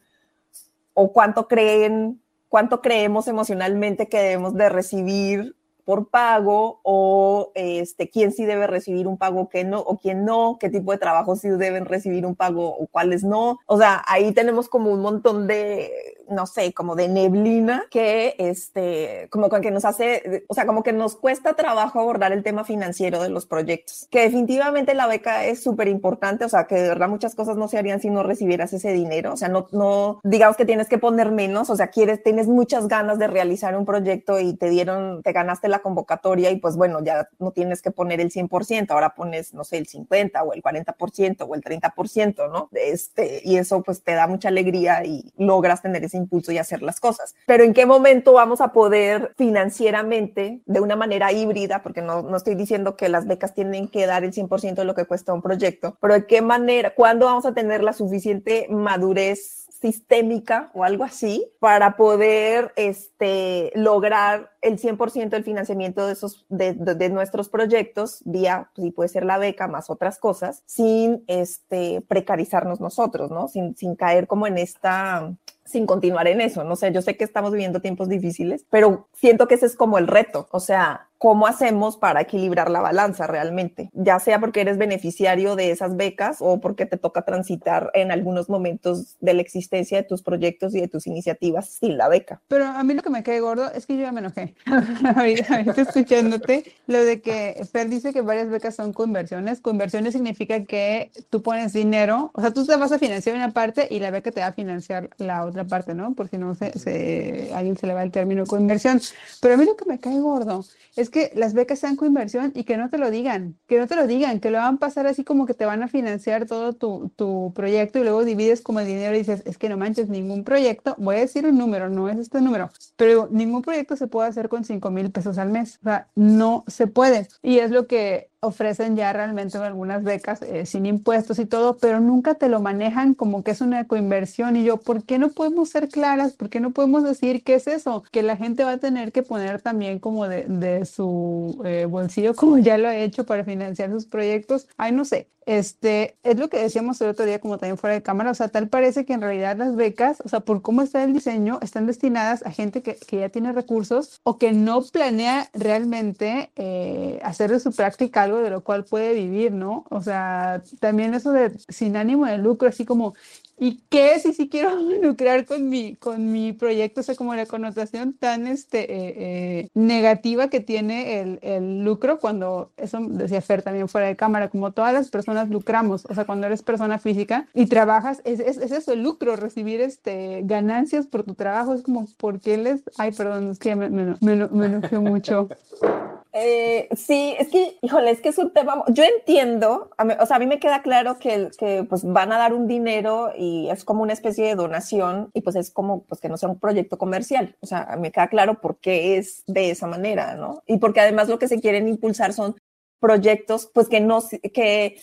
[0.93, 5.57] o cuánto creen, cuánto creemos emocionalmente que debemos de recibir
[5.88, 10.57] por pago o este, quién sí debe recibir un pago, qué no, o quién no,
[10.59, 13.59] qué tipo de trabajos sí deben recibir un pago o cuáles no.
[13.67, 19.28] O sea, ahí tenemos como un montón de, no sé, como de neblina que, este,
[19.30, 23.21] como que nos hace, o sea, como que nos cuesta trabajo abordar el tema financiero
[23.21, 27.09] de los proyectos, que definitivamente la beca es súper importante, o sea, que de verdad
[27.09, 30.57] muchas cosas no se harían si no recibieras ese dinero, o sea, no, no, digamos
[30.57, 34.39] que tienes que poner menos, o sea, quieres, tienes muchas ganas de realizar un proyecto
[34.39, 38.19] y te dieron, te ganaste la convocatoria y pues bueno, ya no tienes que poner
[38.19, 42.69] el 100%, ahora pones, no sé, el 50 o el 40% o el 30%, ¿no?
[42.73, 46.82] Este, y eso pues te da mucha alegría y logras tener ese impulso y hacer
[46.82, 47.36] las cosas.
[47.45, 52.38] Pero ¿en qué momento vamos a poder financieramente, de una manera híbrida, porque no, no
[52.38, 55.41] estoy diciendo que las becas tienen que dar el 100% de lo que cuesta un
[55.41, 61.03] proyecto, pero de qué manera, cuándo vamos a tener la suficiente madurez sistémica o algo
[61.03, 68.22] así para poder este, lograr el 100% del financiamiento de, esos, de, de, nuestros proyectos
[68.26, 73.47] vía, pues, puede ser la beca más otras cosas, sin este, precarizarnos nosotros, ¿no?
[73.47, 75.34] Sin, sin caer como en esta
[75.68, 76.63] sin continuar en eso.
[76.63, 79.97] No sé, yo sé que estamos viviendo tiempos difíciles, pero siento que ese es como
[79.97, 80.47] el reto.
[80.51, 85.72] O sea, cómo hacemos para equilibrar la balanza realmente, ya sea porque eres beneficiario de
[85.72, 90.22] esas becas o porque te toca transitar en algunos momentos de la existencia de tus
[90.22, 92.41] proyectos y de tus iniciativas sin la beca.
[92.47, 94.55] Pero a mí lo que me cae gordo es que yo ya me enojé
[95.15, 99.61] ahorita, escuchándote lo de que Fer dice que varias becas son conversiones.
[99.61, 103.88] Conversiones significa que tú pones dinero, o sea, tú te vas a financiar una parte
[103.89, 106.14] y la beca te va a financiar la otra parte, ¿no?
[106.14, 109.01] Porque no se, se, a alguien se le va el término conversión.
[109.41, 110.64] Pero a mí lo que me cae gordo
[110.97, 113.95] es que las becas sean coinversión y que no te lo digan, que no te
[113.95, 116.74] lo digan, que lo van a pasar así como que te van a financiar todo
[116.74, 120.10] tu, tu, proyecto y luego divides como el dinero y dices, es que no manches
[120.10, 124.08] ningún proyecto, voy a decir un número, no es este número, pero ningún proyecto se
[124.08, 127.28] puede hacer con 5 mil pesos al mes, o sea, no se puede.
[127.43, 131.99] Y es lo que ofrecen ya realmente algunas becas eh, sin impuestos y todo, pero
[131.99, 134.55] nunca te lo manejan como que es una coinversión.
[134.55, 136.33] Y yo, ¿por qué no podemos ser claras?
[136.33, 138.03] ¿Por qué no podemos decir qué es eso?
[138.11, 142.35] Que la gente va a tener que poner también como de, de su eh, bolsillo,
[142.35, 144.67] como ya lo ha hecho para financiar sus proyectos.
[144.77, 148.03] Ay, no sé, este, es lo que decíamos el otro día, como también fuera de
[148.03, 151.05] cámara, o sea, tal parece que en realidad las becas, o sea, por cómo está
[151.05, 155.49] el diseño, están destinadas a gente que, que ya tiene recursos o que no planea
[155.53, 159.85] realmente eh, hacer de su práctica algo de lo cual puede vivir, ¿no?
[159.89, 163.15] O sea, también eso de sin ánimo de lucro, así como,
[163.60, 167.01] ¿Y qué si si quiero lucrar con mi, con mi proyecto?
[167.01, 172.20] O sea, como la connotación tan este, eh, eh, negativa que tiene el, el, lucro
[172.20, 176.26] cuando, eso decía Fer también fuera de cámara, como todas las personas lucramos, o sea,
[176.26, 181.08] cuando eres persona física y trabajas, es, es, es eso el lucro, recibir este, ganancias
[181.08, 182.82] por tu trabajo, es como, ¿por qué les...?
[182.97, 185.49] Ay, perdón, es que me, me, me, me enojé mucho.
[186.39, 190.39] Eh, sí, es que, híjole, es que es un tema, yo entiendo, o sea, a
[190.39, 194.03] mí me queda claro que, que pues van a dar un dinero y es como
[194.03, 197.55] una especie de donación y pues es como pues que no sea un proyecto comercial,
[197.61, 200.61] o sea, me queda claro por qué es de esa manera, ¿no?
[200.67, 202.55] Y porque además lo que se quieren impulsar son
[202.99, 204.19] proyectos pues que no,
[204.53, 205.01] que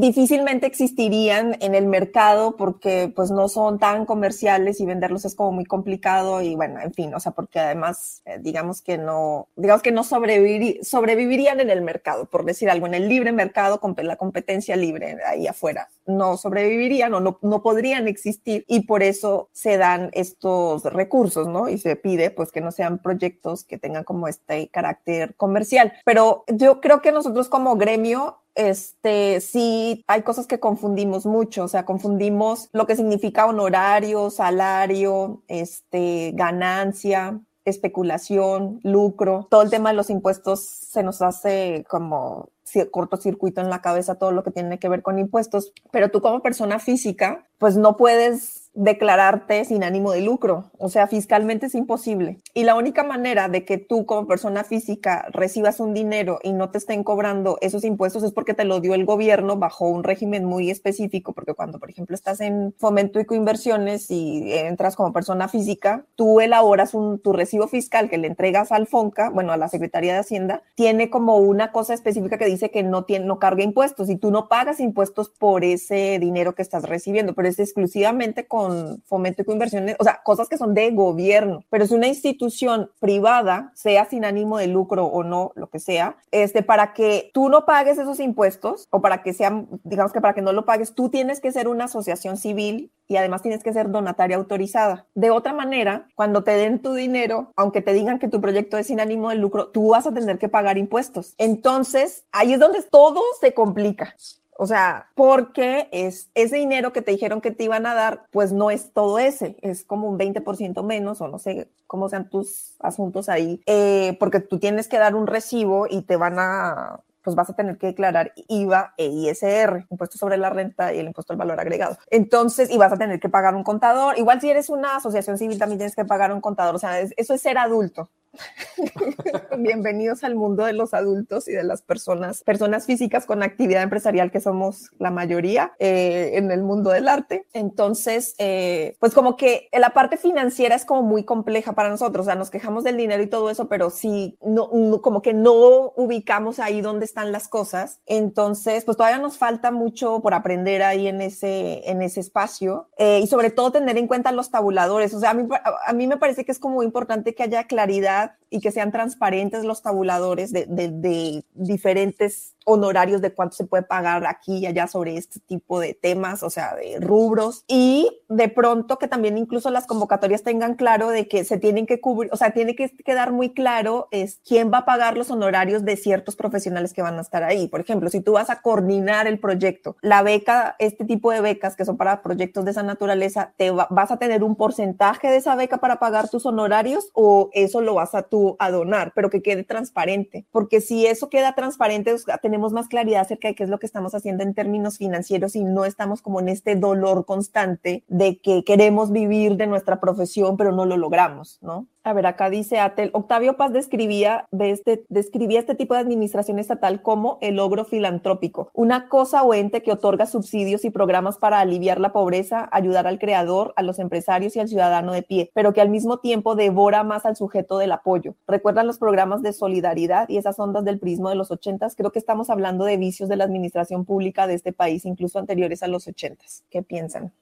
[0.00, 5.52] difícilmente existirían en el mercado porque pues no son tan comerciales y venderlos es como
[5.52, 9.82] muy complicado y bueno, en fin, o sea, porque además eh, digamos que no, digamos
[9.82, 14.16] que no sobrevivirían en el mercado, por decir algo, en el libre mercado con la
[14.16, 19.78] competencia libre ahí afuera, no sobrevivirían o no, no podrían existir y por eso se
[19.78, 21.68] dan estos recursos, ¿no?
[21.68, 25.92] Y se pide pues que no sean proyectos que tengan como este carácter comercial.
[26.04, 31.68] Pero yo creo que nosotros como gremio este, sí hay cosas que confundimos mucho, o
[31.68, 39.96] sea, confundimos lo que significa honorario, salario, este, ganancia, especulación, lucro, todo el tema de
[39.96, 42.50] los impuestos se nos hace como
[42.90, 46.42] cortocircuito en la cabeza todo lo que tiene que ver con impuestos, pero tú como
[46.42, 50.70] persona física, pues no puedes declararte sin ánimo de lucro.
[50.78, 52.40] O sea, fiscalmente es imposible.
[52.52, 56.70] Y la única manera de que tú como persona física recibas un dinero y no
[56.70, 60.44] te estén cobrando esos impuestos es porque te lo dio el gobierno bajo un régimen
[60.44, 65.48] muy específico, porque cuando, por ejemplo, estás en fomento y coinversiones y entras como persona
[65.48, 69.68] física, tú elaboras un, tu recibo fiscal que le entregas al FONCA, bueno, a la
[69.68, 73.62] Secretaría de Hacienda, tiene como una cosa específica que dice que no, tiene, no carga
[73.62, 78.46] impuestos y tú no pagas impuestos por ese dinero que estás recibiendo, pero es exclusivamente
[78.46, 78.63] con
[79.06, 83.72] fomento y inversiones, o sea, cosas que son de gobierno, pero es una institución privada,
[83.74, 87.64] sea sin ánimo de lucro o no, lo que sea, este, para que tú no
[87.64, 91.08] pagues esos impuestos o para que sean, digamos que para que no lo pagues, tú
[91.08, 95.06] tienes que ser una asociación civil y además tienes que ser donataria autorizada.
[95.14, 98.86] De otra manera, cuando te den tu dinero, aunque te digan que tu proyecto es
[98.86, 101.34] sin ánimo de lucro, tú vas a tener que pagar impuestos.
[101.38, 104.14] Entonces, ahí es donde todo se complica.
[104.56, 108.52] O sea, porque es ese dinero que te dijeron que te iban a dar, pues
[108.52, 112.76] no es todo ese, es como un 20% menos o no sé cómo sean tus
[112.80, 117.34] asuntos ahí, eh, porque tú tienes que dar un recibo y te van a, pues
[117.34, 121.32] vas a tener que declarar IVA e ISR, impuesto sobre la renta y el impuesto
[121.32, 121.96] al valor agregado.
[122.10, 124.18] Entonces, y vas a tener que pagar un contador.
[124.18, 126.74] Igual si eres una asociación civil también tienes que pagar un contador.
[126.74, 128.10] O sea, eso es ser adulto.
[129.58, 134.30] Bienvenidos al mundo de los adultos y de las personas, personas físicas con actividad empresarial
[134.30, 137.46] que somos la mayoría eh, en el mundo del arte.
[137.52, 142.26] Entonces, eh, pues como que la parte financiera es como muy compleja para nosotros, o
[142.26, 144.70] sea, nos quejamos del dinero y todo eso, pero si no,
[145.00, 150.20] como que no ubicamos ahí donde están las cosas, entonces, pues todavía nos falta mucho
[150.20, 154.32] por aprender ahí en ese, en ese espacio eh, y sobre todo tener en cuenta
[154.32, 155.14] los tabuladores.
[155.14, 155.46] O sea, a mí,
[155.86, 159.64] a mí me parece que es como importante que haya claridad y que sean transparentes
[159.64, 165.16] los tabuladores de, de diferentes honorarios de cuánto se puede pagar aquí y allá sobre
[165.16, 167.64] este tipo de temas, o sea, de rubros.
[167.68, 172.00] Y de pronto que también incluso las convocatorias tengan claro de que se tienen que
[172.00, 175.84] cubrir, o sea, tiene que quedar muy claro es quién va a pagar los honorarios
[175.84, 177.68] de ciertos profesionales que van a estar ahí.
[177.68, 181.76] Por ejemplo, si tú vas a coordinar el proyecto, la beca, este tipo de becas
[181.76, 185.54] que son para proyectos de esa naturaleza, te vas a tener un porcentaje de esa
[185.54, 189.42] beca para pagar tus honorarios o eso lo vas a tú a donar, pero que
[189.42, 193.78] quede transparente, porque si eso queda transparente, tenemos más claridad acerca de qué es lo
[193.78, 198.38] que estamos haciendo en términos financieros y no estamos como en este dolor constante de
[198.38, 201.86] que queremos vivir de nuestra profesión, pero no lo logramos, ¿no?
[202.06, 206.58] A ver, acá dice Atel, Octavio Paz describía, de este, describía este tipo de administración
[206.58, 211.60] estatal como el logro filantrópico, una cosa o ente que otorga subsidios y programas para
[211.60, 215.72] aliviar la pobreza, ayudar al creador, a los empresarios y al ciudadano de pie, pero
[215.72, 218.34] que al mismo tiempo devora más al sujeto del apoyo.
[218.46, 221.96] ¿Recuerdan los programas de solidaridad y esas ondas del prismo de los ochentas?
[221.96, 225.82] Creo que estamos hablando de vicios de la administración pública de este país, incluso anteriores
[225.82, 226.64] a los ochentas.
[226.68, 227.32] ¿Qué piensan?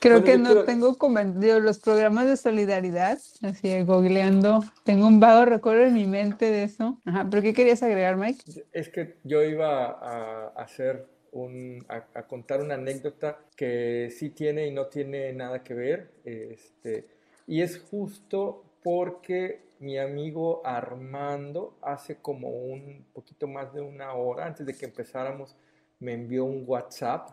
[0.00, 1.60] Creo que no tengo comentarios.
[1.60, 3.18] Los programas de solidaridad
[3.50, 4.64] así googleando.
[4.84, 6.98] Tengo un vago recuerdo en mi mente de eso.
[7.04, 8.64] Ajá, ¿pero qué querías agregar, Mike?
[8.72, 14.72] Es que yo iba a hacer un, a, contar una anécdota que sí tiene y
[14.72, 16.10] no tiene nada que ver.
[16.24, 17.06] Este,
[17.46, 24.46] y es justo porque mi amigo Armando hace como un poquito más de una hora
[24.46, 25.56] antes de que empezáramos
[26.00, 27.30] me envió un WhatsApp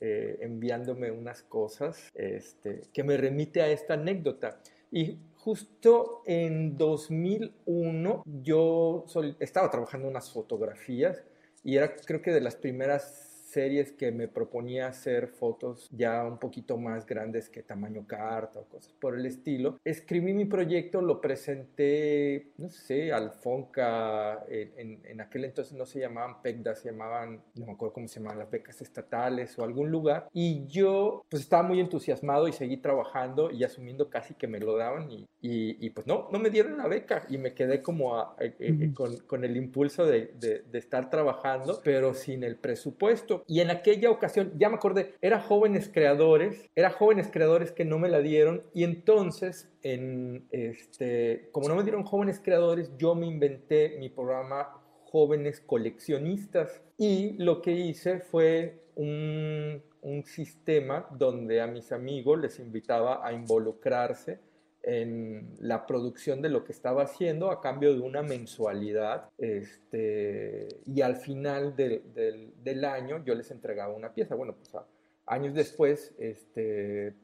[0.00, 4.60] eh, enviándome unas cosas este, que me remite a esta anécdota.
[4.90, 9.04] Y justo en 2001 yo
[9.40, 11.24] estaba trabajando unas fotografías
[11.64, 16.38] y era creo que de las primeras series que me proponía hacer fotos ya un
[16.38, 19.78] poquito más grandes que tamaño carta o cosas por el estilo.
[19.84, 26.00] Escribí mi proyecto, lo presenté, no sé, al Fonca, en, en aquel entonces no se
[26.00, 29.90] llamaban PECDA, se llamaban, no me acuerdo cómo se llamaban, las becas estatales o algún
[29.90, 30.28] lugar.
[30.32, 34.76] Y yo pues estaba muy entusiasmado y seguí trabajando y asumiendo casi que me lo
[34.76, 38.54] daban y, y, pues no, no me dieron la beca y me quedé como eh,
[38.60, 43.41] eh, con, con, el impulso de, de, de estar trabajando, pero sin el presupuesto.
[43.46, 47.98] Y en aquella ocasión, ya me acordé, era jóvenes creadores, era jóvenes creadores que no
[47.98, 48.62] me la dieron.
[48.74, 54.80] Y entonces, en este, como no me dieron jóvenes creadores, yo me inventé mi programa
[55.04, 56.82] Jóvenes Coleccionistas.
[56.96, 63.32] Y lo que hice fue un, un sistema donde a mis amigos les invitaba a
[63.32, 64.40] involucrarse
[64.82, 69.30] en la producción de lo que estaba haciendo a cambio de una mensualidad.
[69.38, 74.34] Este, y al final del año yo les entregaba una pieza.
[74.34, 74.70] Bueno, pues
[75.26, 77.14] años después, este,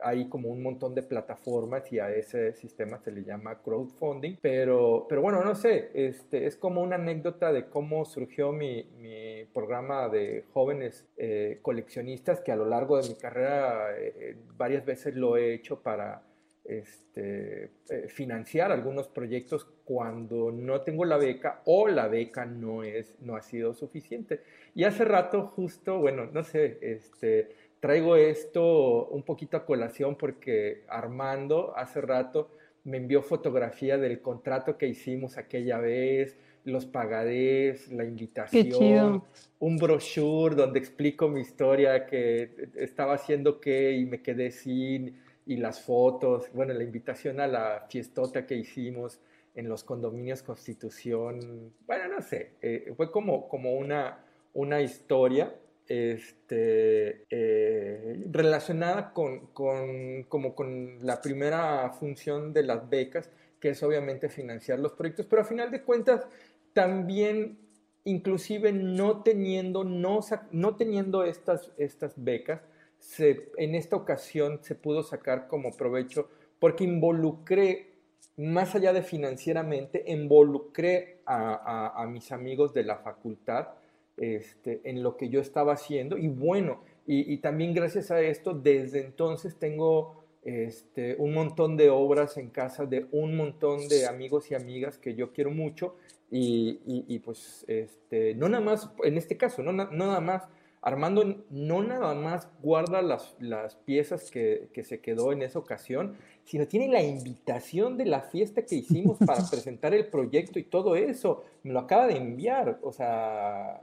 [0.00, 5.06] hay como un montón de plataformas y a ese sistema se le llama crowdfunding, pero,
[5.08, 10.08] pero bueno, no sé, este, es como una anécdota de cómo surgió mi, mi programa
[10.08, 15.36] de jóvenes eh, coleccionistas que a lo largo de mi carrera eh, varias veces lo
[15.36, 16.22] he hecho para
[16.64, 23.14] este, eh, financiar algunos proyectos cuando no tengo la beca o la beca no, es,
[23.20, 24.40] no ha sido suficiente.
[24.74, 27.50] Y hace rato justo, bueno, no sé, este,
[27.80, 32.50] traigo esto un poquito a colación porque Armando hace rato
[32.84, 39.22] me envió fotografía del contrato que hicimos aquella vez, los pagarés, la invitación,
[39.58, 45.56] un brochure donde explico mi historia, que estaba haciendo qué y me quedé sin, y
[45.56, 49.20] las fotos, bueno, la invitación a la fiestota que hicimos
[49.54, 54.24] en los condominios Constitución, bueno, no sé, eh, fue como, como una,
[54.54, 55.54] una historia
[55.86, 63.30] este, eh, relacionada con, con, como con la primera función de las becas,
[63.60, 66.26] que es obviamente financiar los proyectos, pero a final de cuentas
[66.72, 67.58] también
[68.04, 70.20] inclusive no teniendo, no,
[70.52, 72.60] no teniendo estas, estas becas,
[73.04, 76.28] se, en esta ocasión se pudo sacar como provecho
[76.58, 77.92] porque involucré,
[78.36, 83.68] más allá de financieramente, involucré a, a, mis amigos de la facultad
[84.16, 86.16] este, en lo que yo estaba haciendo.
[86.16, 91.90] Y bueno, y, y también gracias a esto, desde entonces tengo este, un montón de
[91.90, 95.96] obras en casa de un montón de amigos y amigas que yo quiero mucho.
[96.36, 100.48] Y, pues, este, no nada más, en este caso, no, nada más,
[100.84, 106.18] Armando no nada más guarda las, las piezas que, que, se quedó en esa ocasión,
[106.44, 110.94] sino tiene la invitación de la fiesta que hicimos para presentar el proyecto y todo
[110.94, 111.42] eso.
[111.62, 113.82] Me lo acaba de enviar, o sea,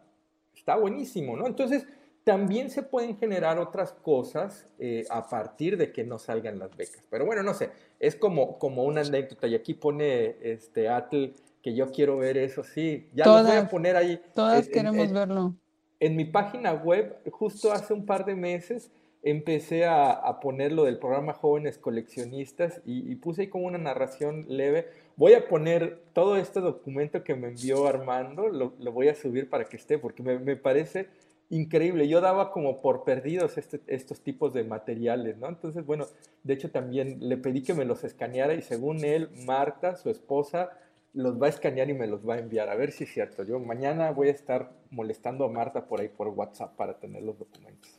[0.53, 1.47] está buenísimo, ¿no?
[1.47, 1.87] Entonces,
[2.23, 7.03] también se pueden generar otras cosas eh, a partir de que no salgan las becas.
[7.09, 9.47] Pero bueno, no sé, es como, como una anécdota.
[9.47, 11.33] Y aquí pone este Atle
[11.63, 13.09] que yo quiero ver eso, sí.
[13.13, 14.21] Ya lo voy a poner ahí.
[14.35, 15.55] Todas queremos verlo.
[16.01, 18.89] En mi página web, justo hace un par de meses,
[19.21, 24.45] empecé a, a poner lo del programa Jóvenes Coleccionistas y, puse ahí como una narración
[24.47, 24.87] leve.
[25.15, 29.65] Voy a poner todo este documento que me envió Armando, lo, voy a subir para
[29.65, 31.07] que esté, porque me, me, parece
[31.51, 32.07] increíble.
[32.07, 35.49] Yo daba como por perdidos este, estos tipos de materiales, ¿no?
[35.49, 36.07] Entonces, bueno,
[36.43, 40.71] de hecho también le pedí que me los escaneara y según él, Marta, su esposa,
[41.13, 42.69] los va a escanear y me los va a enviar.
[42.69, 43.43] A ver si es cierto.
[43.43, 47.37] Yo mañana voy a estar molestando a Marta por ahí por WhatsApp para tener los
[47.37, 47.91] documentos.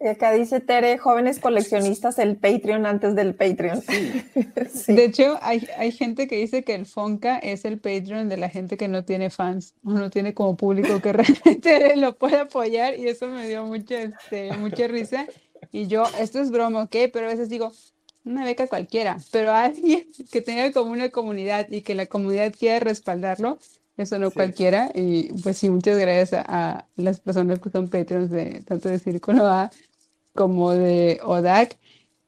[0.00, 3.82] acá dice Tere, jóvenes coleccionistas, el Patreon antes del Patreon.
[3.82, 4.22] Sí.
[4.92, 8.48] De hecho, hay, hay, gente que dice que el Fonca es el Patreon de la
[8.48, 12.98] gente que no tiene fans o no tiene como público que realmente lo puede apoyar
[12.98, 15.26] y eso me dio mucha, este, mucha risa.
[15.72, 16.96] Y yo, esto es broma, ¿ok?
[17.12, 17.72] Pero a veces digo,
[18.26, 22.80] una beca cualquiera, pero alguien que tenga como una comunidad y que la comunidad quiera
[22.80, 23.58] respaldarlo,
[23.96, 24.90] eso no cualquiera.
[24.94, 29.46] Y pues sí, muchas gracias a, las personas que son Patreons de tanto de Círculo
[29.46, 29.70] A
[30.34, 31.78] como de ODAC.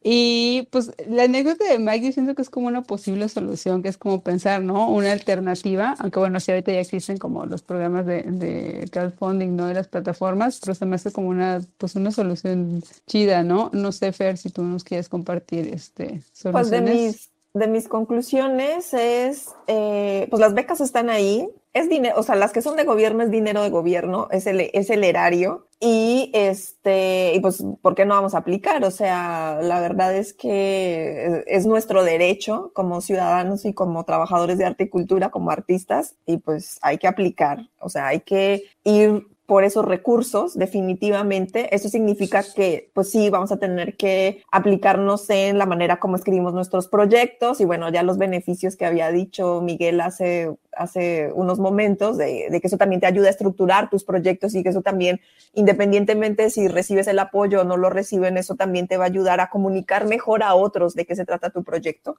[0.02, 3.88] Y pues la anécdota de Mike yo siento que es como una posible solución, que
[3.88, 4.88] es como pensar, ¿no?
[4.90, 9.66] Una alternativa, aunque bueno, sí ahorita ya existen como los programas de, de crowdfunding, ¿no?
[9.66, 13.70] De las plataformas, pero se me hace como una, pues una solución chida, ¿no?
[13.72, 16.52] No sé, Fer, si tú nos quieres compartir este soluciones.
[16.52, 22.14] Pues de mis, de mis conclusiones es, eh, pues las becas están ahí, es dinero,
[22.18, 25.04] o sea, las que son de gobierno es dinero de gobierno, es el, es el
[25.04, 25.66] erario.
[25.80, 28.84] Y este, y pues, ¿por qué no vamos a aplicar?
[28.84, 34.64] O sea, la verdad es que es nuestro derecho como ciudadanos y como trabajadores de
[34.64, 37.68] arte y cultura, como artistas, y pues hay que aplicar.
[37.78, 41.74] O sea, hay que ir por esos recursos, definitivamente.
[41.74, 46.52] Eso significa que, pues sí, vamos a tener que aplicarnos en la manera como escribimos
[46.52, 52.18] nuestros proyectos y bueno, ya los beneficios que había dicho Miguel hace, hace unos momentos,
[52.18, 55.18] de, que eso también te ayuda a estructurar tus proyectos y que eso también,
[55.54, 59.40] independientemente si recibes el apoyo o no lo reciben, eso también te va a ayudar
[59.40, 62.18] a comunicar mejor a otros de qué se trata tu proyecto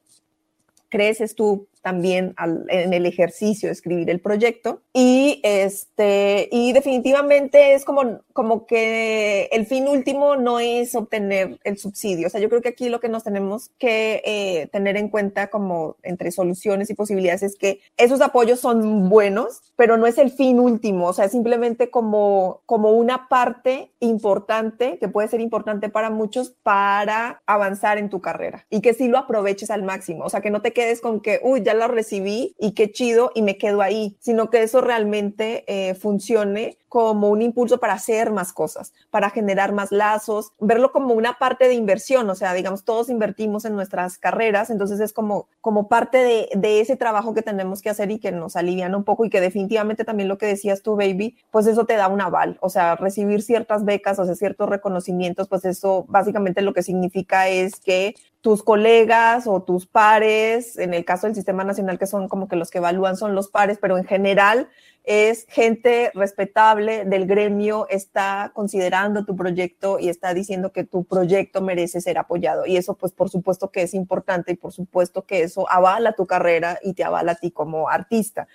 [0.89, 2.35] creces tú también
[2.69, 4.81] en el ejercicio de escribir el proyecto.
[4.93, 11.77] Y este y definitivamente es como como que el fin último no es obtener el
[11.77, 12.27] subsidio.
[12.27, 15.49] O sea yo creo que aquí lo que nos tenemos que eh, tener en cuenta
[15.49, 20.31] como entre soluciones y posibilidades es que esos apoyos son buenos pero no es el
[20.31, 21.07] fin último.
[21.07, 26.49] O sea es simplemente como como una parte importante que puede ser importante para muchos
[26.63, 30.25] para avanzar en tu carrera y que sí lo aproveches al máximo.
[30.25, 33.31] O sea que no te quedes con que, uy, ya lo recibí y qué chido
[33.35, 38.31] y me quedo ahí, sino que eso realmente eh, funcione como un impulso para hacer
[38.31, 42.83] más cosas, para generar más lazos, verlo como una parte de inversión, o sea, digamos,
[42.83, 47.43] todos invertimos en nuestras carreras, entonces es como, como parte de, de ese trabajo que
[47.43, 50.47] tenemos que hacer y que nos alivian un poco y que definitivamente también lo que
[50.47, 54.25] decías tú, baby, pues eso te da un aval, o sea, recibir ciertas becas, o
[54.25, 59.85] sea, ciertos reconocimientos, pues eso básicamente lo que significa es que tus colegas o tus
[59.85, 63.35] pares, en el caso del Sistema Nacional, que son como que los que evalúan son
[63.35, 64.69] los pares, pero en general
[65.03, 71.61] es gente respetable del gremio, está considerando tu proyecto y está diciendo que tu proyecto
[71.61, 72.65] merece ser apoyado.
[72.65, 76.27] Y eso, pues, por supuesto que es importante y por supuesto que eso avala tu
[76.27, 78.47] carrera y te avala a ti como artista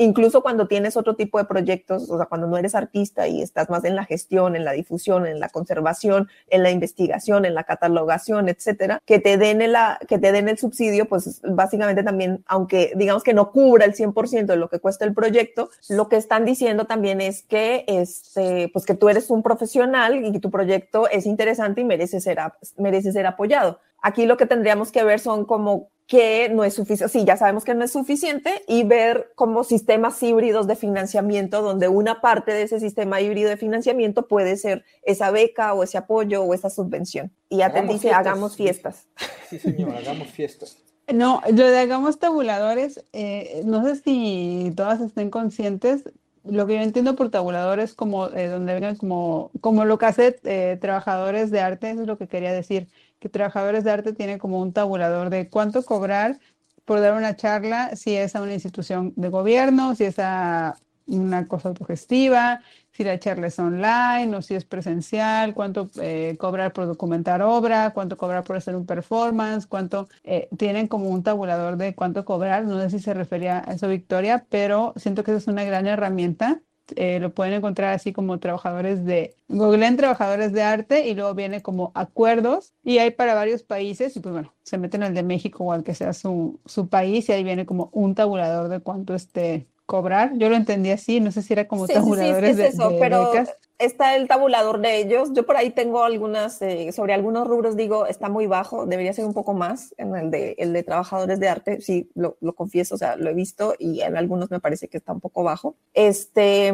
[0.00, 3.68] incluso cuando tienes otro tipo de proyectos, o sea, cuando no eres artista y estás
[3.68, 7.64] más en la gestión, en la difusión, en la conservación, en la investigación, en la
[7.64, 9.76] catalogación, etcétera, que te den el,
[10.08, 14.46] que te den el subsidio, pues básicamente también, aunque digamos que no cubra el 100%
[14.46, 18.86] de lo que cuesta el proyecto, lo que están diciendo también es que, este, pues
[18.86, 22.38] que tú eres un profesional y que tu proyecto es interesante y merece ser,
[22.78, 23.80] merece ser apoyado.
[24.02, 27.64] Aquí lo que tendríamos que ver son como que no es suficiente, sí, ya sabemos
[27.64, 32.62] que no es suficiente, y ver como sistemas híbridos de financiamiento, donde una parte de
[32.62, 37.30] ese sistema híbrido de financiamiento puede ser esa beca o ese apoyo o esa subvención.
[37.48, 39.06] Y ya te dice, hagamos fiestas.
[39.48, 40.76] Sí, señor, hagamos fiestas.
[41.12, 46.04] No, lo de hagamos tabuladores, eh, no sé si todas estén conscientes,
[46.44, 50.40] lo que yo entiendo por tabuladores como eh, donde vengan como, como lo que hace
[50.44, 52.88] eh, trabajadores de arte, eso es lo que quería decir
[53.20, 56.40] que Trabajadores de Arte tiene como un tabulador de cuánto cobrar
[56.84, 61.46] por dar una charla, si es a una institución de gobierno, si es a una
[61.46, 66.86] cosa autogestiva, si la charla es online o si es presencial, cuánto eh, cobrar por
[66.86, 71.94] documentar obra, cuánto cobrar por hacer un performance, cuánto eh, tienen como un tabulador de
[71.94, 72.64] cuánto cobrar.
[72.64, 75.86] No sé si se refería a eso, Victoria, pero siento que esa es una gran
[75.86, 76.62] herramienta
[76.96, 81.62] eh, lo pueden encontrar así como trabajadores de, googleen trabajadores de arte y luego viene
[81.62, 85.64] como acuerdos y hay para varios países y pues bueno, se meten al de México
[85.64, 89.14] o al que sea su, su país y ahí viene como un tabulador de cuánto
[89.14, 90.32] este cobrar.
[90.36, 93.32] Yo lo entendí así, no sé si era como tabuladores de, pero
[93.80, 95.30] está el tabulador de ellos.
[95.32, 99.24] Yo por ahí tengo algunas, eh, sobre algunos rubros digo, está muy bajo, debería ser
[99.24, 103.16] un poco más en el de, de trabajadores de arte, sí, lo, confieso, o sea,
[103.16, 105.74] lo he visto y en algunos me parece que está un poco bajo.
[105.94, 106.72] Este,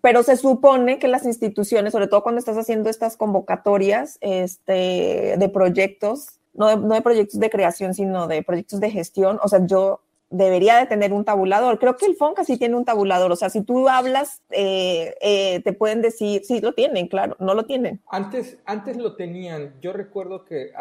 [0.00, 5.48] pero se supone que las instituciones, sobre todo cuando estás haciendo estas convocatorias este, de
[5.52, 10.00] proyectos, no no de proyectos de creación, sino de proyectos de gestión, o sea, yo
[10.30, 11.78] debería de tener un tabulador.
[11.78, 13.30] Creo que el FONCA sí tiene un tabulador.
[13.30, 17.54] O sea, si tú hablas, eh, eh, te pueden decir, sí, lo tienen, claro, no
[17.54, 18.00] lo tienen.
[18.08, 19.74] Antes, antes lo tenían.
[19.80, 20.72] Yo recuerdo que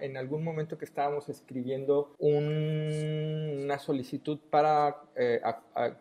[0.00, 5.40] en algún momento que estábamos escribiendo una solicitud para eh,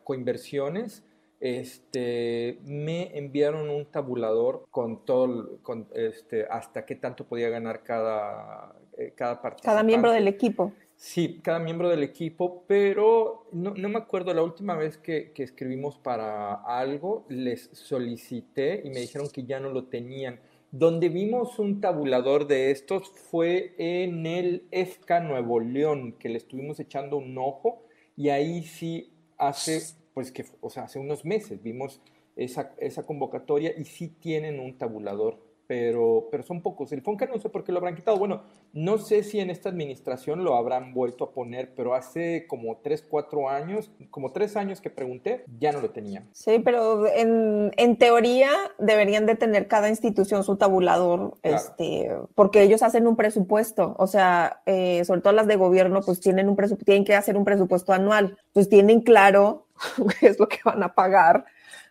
[0.04, 1.04] coinversiones,
[1.40, 8.74] este, me enviaron un tabulador con todo, con este, hasta qué tanto podía ganar cada,
[9.16, 9.66] cada participante.
[9.66, 10.72] Cada miembro del equipo.
[11.06, 16.54] Sí, cada miembro del equipo, pero no, me acuerdo la última vez que, escribimos para
[16.54, 20.40] algo, les solicité y me dijeron que ya no lo tenían.
[20.72, 26.80] Donde vimos un tabulador de estos fue en el EFCA Nuevo León, que le estuvimos
[26.80, 27.84] echando un ojo
[28.16, 29.82] y ahí sí hace,
[30.14, 32.00] pues que, o sea, hace unos meses vimos
[32.38, 35.38] esa, esa convocatoria y sí tienen un tabulador
[35.68, 36.92] pero, pero son pocos.
[36.92, 38.18] El FONCA no sé por qué lo habrán quitado.
[38.18, 38.44] Bueno,
[38.74, 43.06] no sé si en esta administración lo habrán vuelto a poner, pero hace como 3,
[43.10, 46.30] 4 años, como 3 años que pregunté, ya no lo tenían.
[46.34, 48.50] Sí, pero en, en teoría
[48.80, 54.62] deberían de tener cada institución su tabulador, este, porque ellos hacen un presupuesto, o sea,
[54.66, 58.38] eh, sobre todo las de gobierno, pues tienen, un tienen que hacer un presupuesto anual,
[58.54, 59.68] pues tienen claro
[60.20, 61.46] qué es lo que van a pagar,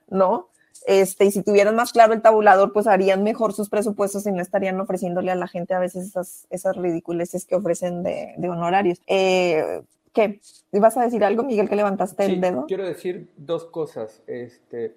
[0.08, 0.51] ¿no?
[0.86, 4.40] Este, y si tuvieran más claro el tabulador, pues harían mejor sus presupuestos y no
[4.40, 9.00] estarían ofreciéndole a la gente a veces esas, esas ridiculeces que ofrecen de, honorarios.
[9.06, 10.40] Eh, ¿Qué?
[10.72, 12.66] ¿Vas a decir algo, Miguel, que levantaste el dedo?
[12.66, 14.22] Quiero decir dos cosas.
[14.26, 14.94] Este,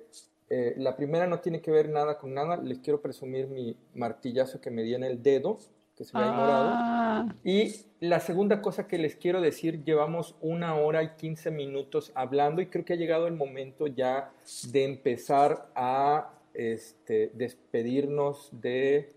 [0.49, 2.57] eh, la primera no tiene que ver nada con nada.
[2.57, 5.59] Les quiero presumir mi martillazo que me di en el dedo
[5.95, 6.69] que se me ha ignorado.
[6.73, 7.35] Ah.
[7.43, 12.61] Y la segunda cosa que les quiero decir, llevamos una hora y 15 minutos hablando
[12.61, 14.31] y creo que ha llegado el momento ya
[14.71, 19.13] de empezar a este, despedirnos de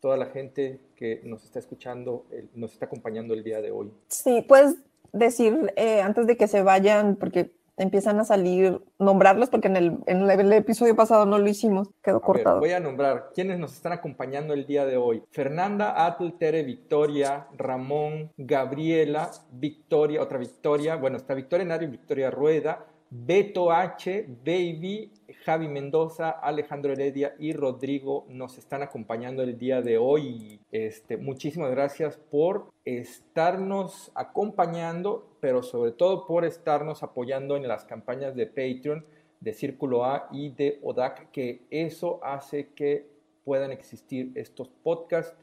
[0.00, 3.92] toda la gente que nos está escuchando, nos está acompañando el día de hoy.
[4.08, 4.76] Sí, puedes
[5.12, 9.98] decir eh, antes de que se vayan, porque empiezan a salir, nombrarlos, porque en el,
[10.06, 12.60] en el episodio pasado no lo hicimos, quedó cortado.
[12.60, 15.22] voy a nombrar quienes nos están acompañando el día de hoy.
[15.30, 22.86] Fernanda Atl, Tere Victoria, Ramón, Gabriela, Victoria, otra Victoria, bueno, está Victoria Nario, Victoria Rueda,
[23.14, 25.12] Beto H, Baby,
[25.44, 30.60] Javi Mendoza, Alejandro Heredia y Rodrigo nos están acompañando el día de hoy.
[30.70, 38.34] Este, muchísimas gracias por estarnos acompañando, pero sobre todo por estarnos apoyando en las campañas
[38.34, 39.04] de Patreon
[39.40, 43.10] de Círculo A y de ODAC, que eso hace que
[43.44, 45.36] puedan existir estos podcasts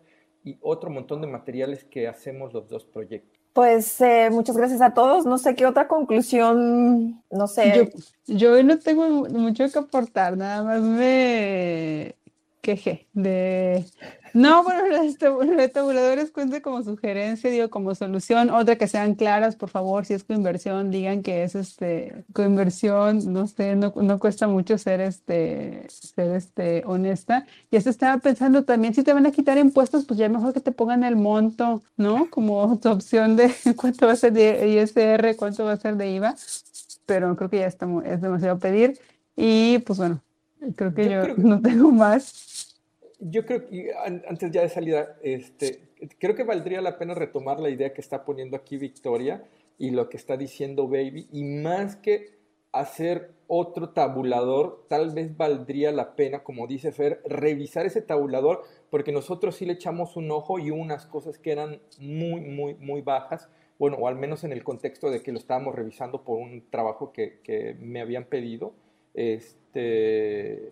[0.44, 3.39] y otro montón de materiales que hacemos los dos proyectos.
[3.60, 5.26] Pues eh, muchas gracias a todos.
[5.26, 7.92] No sé qué otra conclusión, no sé.
[8.26, 12.16] Yo, yo no tengo mucho que aportar, nada más me
[12.62, 13.84] quejé de
[14.34, 15.18] no, bueno, los
[15.72, 18.50] tabuladores cuente como sugerencia, digo, como solución.
[18.50, 23.48] Otra que sean claras, por favor, si es coinversión, digan que es este coinversión, no
[23.48, 27.46] sé, no, no cuesta mucho ser este, ser este honesta.
[27.72, 30.60] Y eso estaba pensando también, si te van a quitar impuestos, pues ya mejor que
[30.60, 32.30] te pongan el monto, ¿no?
[32.30, 36.12] Como tu opción de cuánto va a ser de ISR, cuánto va a ser de
[36.12, 36.36] IVA.
[37.06, 39.00] Pero creo que ya está, es demasiado pedir.
[39.36, 40.22] Y pues bueno,
[40.76, 42.59] creo que yo, no tengo más
[43.20, 43.92] yo creo que
[44.28, 48.24] antes ya de salida, este, creo que valdría la pena retomar la idea que está
[48.24, 49.44] poniendo aquí Victoria
[49.78, 52.40] y lo que está diciendo Baby, y más que
[52.72, 59.12] hacer otro tabulador, tal vez valdría la pena, como dice Fer, revisar ese tabulador, porque
[59.12, 63.50] nosotros sí le echamos un ojo y unas cosas que eran muy, muy, muy bajas,
[63.80, 67.12] bueno, o al menos en el contexto de que lo estábamos revisando por un trabajo
[67.12, 68.74] que, que me habían pedido,
[69.14, 70.72] este,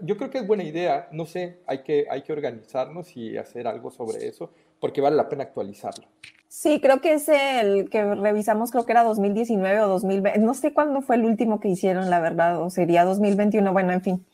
[0.00, 3.66] yo creo que es buena idea, no sé, hay que, hay que organizarnos y hacer
[3.66, 6.06] algo sobre eso, porque vale la pena actualizarlo.
[6.48, 10.72] Sí, creo que es el que revisamos, creo que era 2019 o 2020, no sé
[10.72, 14.26] cuándo fue el último que hicieron, la verdad, o sería 2021, bueno, en fin.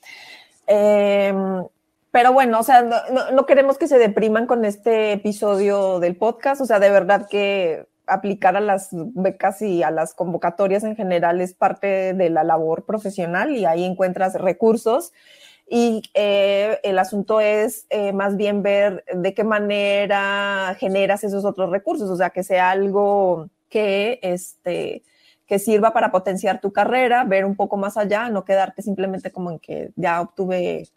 [0.67, 1.65] Em,
[2.13, 2.97] pero bueno, o sea, no,
[3.33, 7.87] no, queremos que se depriman con este episodio del podcast, o sea, de verdad que
[8.07, 12.85] aplicar a las becas y a las convocatorias en general es parte de la labor
[12.85, 15.13] profesional y ahí encuentras recursos.
[15.69, 21.71] Y eh, el asunto es eh, más bien ver de qué manera generas esos otros
[21.71, 25.03] recursos, o sea, que sea algo que, este,
[25.47, 29.51] que sirva para potenciar tu carrera, ver un poco más allá, no quedarte simplemente como
[29.51, 30.89] en que ya obtuve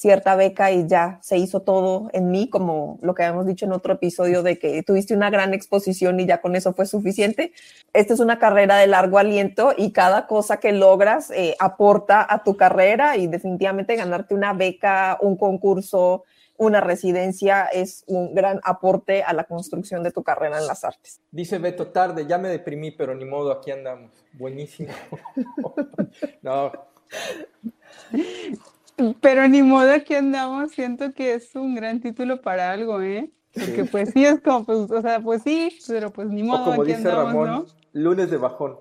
[0.00, 3.72] cierta beca y ya se hizo todo en mí, como lo que habíamos dicho en
[3.72, 7.52] otro episodio de que tuviste una gran exposición y ya con eso fue suficiente.
[7.92, 12.42] Esta es una carrera de largo aliento y cada cosa que logras eh, aporta a
[12.42, 16.24] tu carrera y definitivamente ganarte una beca, un concurso,
[16.56, 21.20] una residencia es un gran aporte a la construcción de tu carrera en las artes.
[21.30, 24.12] Dice Beto, tarde, ya me deprimí, pero ni modo, aquí andamos.
[24.32, 24.94] Buenísimo.
[26.40, 26.72] no.
[29.20, 33.30] Pero ni modo aquí andamos, siento que es un gran título para algo, ¿eh?
[33.54, 36.64] Porque pues sí es como, pues, o sea, pues sí, pero pues ni modo.
[36.64, 38.76] como dice Ramón, lunes de bajón.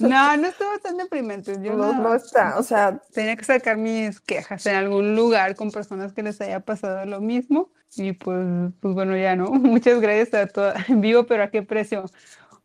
[0.00, 1.56] No, no estuvo tan deprimente.
[1.62, 3.00] Yo no, no, está, o sea.
[3.12, 7.20] Tenía que sacar mis quejas en algún lugar con personas que les haya pasado lo
[7.20, 7.70] mismo.
[7.96, 9.50] Y pues, pues bueno, ya no.
[9.52, 10.88] Muchas gracias a todas.
[10.88, 12.04] En vivo, pero ¿a qué precio?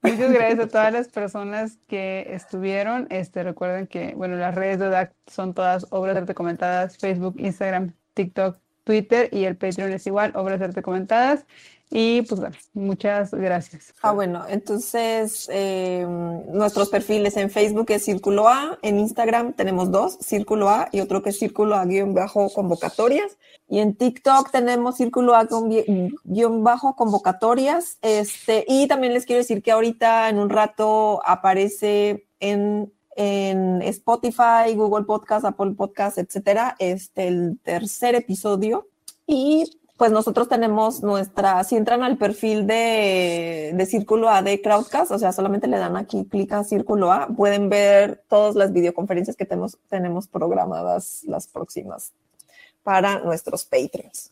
[0.02, 3.08] Muchas gracias a todas las personas que estuvieron.
[3.10, 7.36] Este, recuerden que, bueno, las redes de DAC son todas obras de arte comentadas, Facebook,
[7.38, 11.46] Instagram, TikTok, Twitter y el Patreon es igual, obras de arte comentadas.
[11.94, 13.94] Y pues bueno, muchas gracias.
[14.02, 20.18] Ah, bueno, entonces eh, nuestros perfiles en Facebook es Círculo A, en Instagram tenemos dos,
[20.22, 23.38] Círculo A y otro que es Círculo A guion bajo convocatorias.
[23.68, 25.46] Y en TikTok tenemos Círculo A
[26.24, 27.98] guion bajo convocatorias.
[28.02, 34.74] Este, y también les quiero decir que ahorita en un rato aparece en, en Spotify,
[34.76, 38.88] Google Podcast, Apple Podcast, etcétera, este, el tercer episodio.
[39.28, 45.12] Y pues nosotros tenemos nuestra, si entran al perfil de, de Círculo A de Crowdcast,
[45.12, 49.38] o sea, solamente le dan aquí, clic a Círculo A, pueden ver todas las videoconferencias
[49.38, 52.14] que tenemos, tenemos programadas las próximas
[52.82, 54.32] para nuestros Patreons.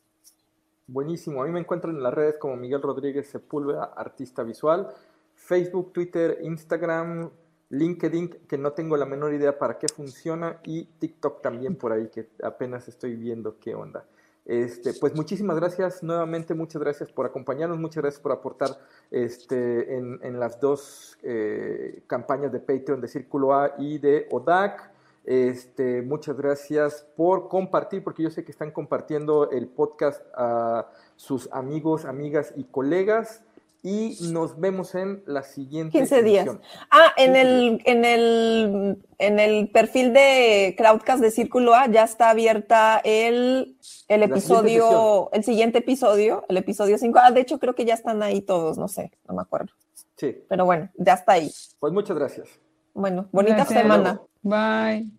[0.88, 4.88] Buenísimo, a mí me encuentran en las redes como Miguel Rodríguez Sepúlveda, artista visual,
[5.36, 7.30] Facebook, Twitter, Instagram,
[7.70, 12.10] LinkedIn, que no tengo la menor idea para qué funciona, y TikTok también por ahí,
[12.10, 14.06] que apenas estoy viendo qué onda.
[14.46, 18.80] Este, pues muchísimas gracias nuevamente, muchas gracias por acompañarnos, muchas gracias por aportar
[19.12, 24.92] este, en, las dos eh, campañas de Patreon de Círculo A y de ODAC.
[25.24, 31.48] Este, muchas gracias por compartir, porque yo sé que están compartiendo el podcast a sus
[31.52, 33.44] amigos, amigas y colegas
[33.82, 36.50] y nos vemos en la siguiente 15 días.
[36.92, 42.30] Ah, en el, en el, en el perfil de Crowdcast de Círculo A ya está
[42.30, 43.78] abierta el,
[44.08, 47.20] el episodio, el siguiente episodio, el episodio 5.
[47.22, 49.72] Ah, de hecho creo que ya están ahí todos, no sé, no me acuerdo.
[50.18, 50.38] Sí.
[50.50, 51.50] Pero bueno, ya está ahí.
[51.80, 52.50] Pues muchas gracias.
[52.94, 53.82] Bueno, bonita Gracias.
[53.82, 54.22] semana.
[54.42, 55.19] Bye.